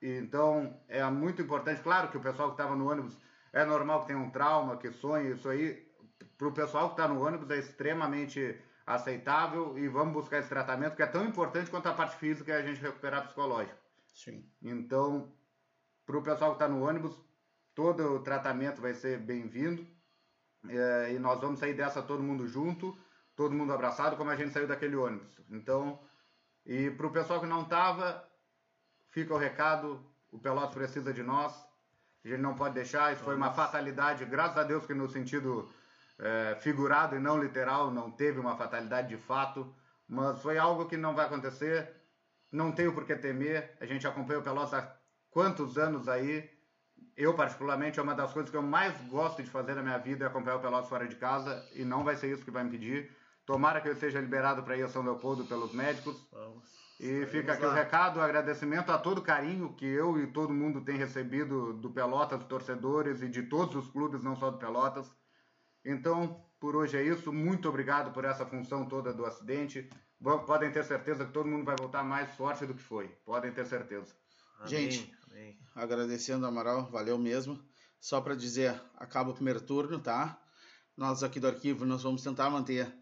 [0.00, 3.18] E, Então é muito importante, claro que o pessoal que estava no ônibus
[3.52, 5.86] é normal que tenha um trauma, que sonhe, isso aí
[6.38, 10.96] para o pessoal que está no ônibus é extremamente aceitável e vamos buscar esse tratamento
[10.96, 13.78] que é tão importante quanto a parte física e a gente recuperar psicológico.
[14.14, 14.50] Sim.
[14.62, 15.32] Então,
[16.06, 17.14] para o pessoal que está no ônibus,
[17.74, 19.86] todo o tratamento vai ser bem-vindo.
[20.68, 22.96] É, e nós vamos sair dessa todo mundo junto,
[23.36, 25.30] todo mundo abraçado, como a gente saiu daquele ônibus.
[25.50, 26.00] Então,
[26.66, 28.26] e para o pessoal que não estava,
[29.10, 31.52] fica o recado: o Pelotas precisa de nós.
[32.24, 33.12] A gente não pode deixar.
[33.12, 35.70] Isso foi uma fatalidade, graças a Deus que no sentido
[36.18, 39.74] é, figurado e não literal, não teve uma fatalidade de fato.
[40.08, 41.90] Mas foi algo que não vai acontecer.
[42.50, 43.76] Não tenho por que temer.
[43.80, 44.96] A gente acompanha o Pelotas há
[45.30, 46.50] quantos anos aí.
[47.16, 50.24] Eu, particularmente, é uma das coisas que eu mais gosto de fazer na minha vida
[50.24, 53.14] é acompanhar o Pelotas fora de casa e não vai ser isso que vai impedir.
[53.46, 56.16] Tomara que eu seja liberado para ir a São Leopoldo pelos médicos.
[56.32, 56.64] Vamos.
[56.98, 57.72] E fica aqui lá.
[57.72, 61.74] o recado, o agradecimento a todo o carinho que eu e todo mundo tem recebido
[61.74, 65.10] do Pelotas, dos torcedores e de todos os clubes, não só do Pelotas.
[65.84, 67.32] Então, por hoje é isso.
[67.32, 69.88] Muito obrigado por essa função toda do acidente.
[70.46, 73.08] Podem ter certeza que todo mundo vai voltar mais forte do que foi.
[73.24, 74.14] Podem ter certeza.
[74.58, 75.14] Amém, Gente.
[75.30, 75.58] amém.
[75.74, 77.60] Agradecendo, Amaral, valeu mesmo.
[78.00, 80.40] Só para dizer, acaba o primeiro turno, tá?
[80.96, 82.94] Nós aqui do arquivo, nós vamos tentar manter,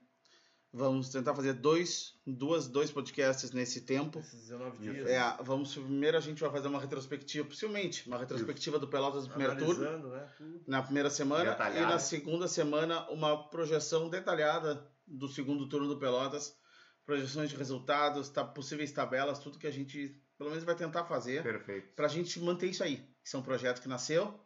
[0.72, 4.20] vamos tentar fazer dois, duas, dois podcasts nesse tempo.
[4.20, 5.06] Esses 19 dias.
[5.08, 9.30] É, vamos, primeiro a gente vai fazer uma retrospectiva, possivelmente, uma retrospectiva do Pelotas no
[9.30, 10.28] primeiro turno, né?
[10.66, 11.78] Na primeira semana, Detalhada.
[11.78, 16.56] e na segunda semana uma projeção detalhada do segundo turno do Pelotas,
[17.04, 21.42] projeções de resultados, tá, possíveis tabelas, tudo que a gente, pelo menos, vai tentar fazer
[21.42, 21.94] Perfeito.
[21.94, 23.06] pra gente manter isso aí.
[23.22, 24.40] Isso é um projeto que nasceu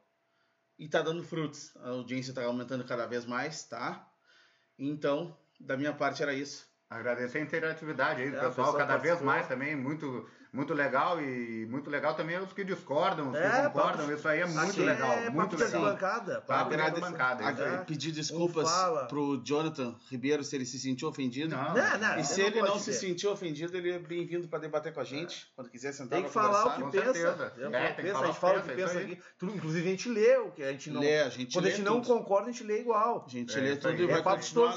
[0.78, 1.74] e tá dando frutos.
[1.76, 4.10] A audiência tá aumentando cada vez mais, tá?
[4.78, 6.66] Então, da minha parte era isso.
[6.88, 11.66] Agradecer a interatividade aí do É, pessoal, cada vez mais também, muito, muito legal e
[11.70, 14.80] muito legal também os que discordam, os É, que concordam, papo- isso aí é muito
[14.82, 15.84] legal, é muito legal.
[15.86, 17.04] arquibancada, Papo de Agrade-
[17.44, 17.84] Ag- aí.
[17.84, 19.04] Pedir desculpas fala.
[19.06, 21.54] pro Jonathan Ribeiro se ele se sentiu ofendido.
[21.54, 24.48] Não, Não, não, E se não ele pode não se sentiu ofendido, ele é bem-vindo
[24.48, 25.46] para debater com a gente.
[25.54, 26.76] Quando quiser sentar Tem que falar o conversar.
[26.76, 27.12] que com pensa.
[27.12, 27.52] certeza.
[27.58, 28.68] É, É, o que tem que pensa, falar a o gente que fala o que
[28.68, 29.22] pensa, pensa aqui.
[29.38, 31.00] Tudo, inclusive a gente lê o que a gente não.
[31.00, 33.24] Lê, a gente Quando a gente não concorda, a gente lê igual.
[33.26, 34.76] A gente É lê tudo e É vai continuar,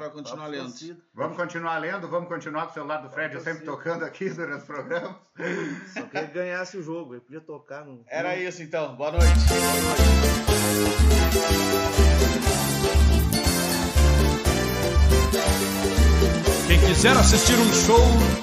[0.00, 0.74] vai continuar lendo.
[1.14, 4.64] Vamos continuar lendo, vamos continuar com o celular do Fred sempre tocando aqui durante os
[4.64, 5.14] programas.
[5.94, 7.14] Só que ele ganhasse o jogo.
[7.14, 8.04] Ele podia tocar no.
[8.08, 8.96] Era isso então.
[8.96, 9.26] Boa noite.
[16.66, 18.40] Quem quiser assistir um show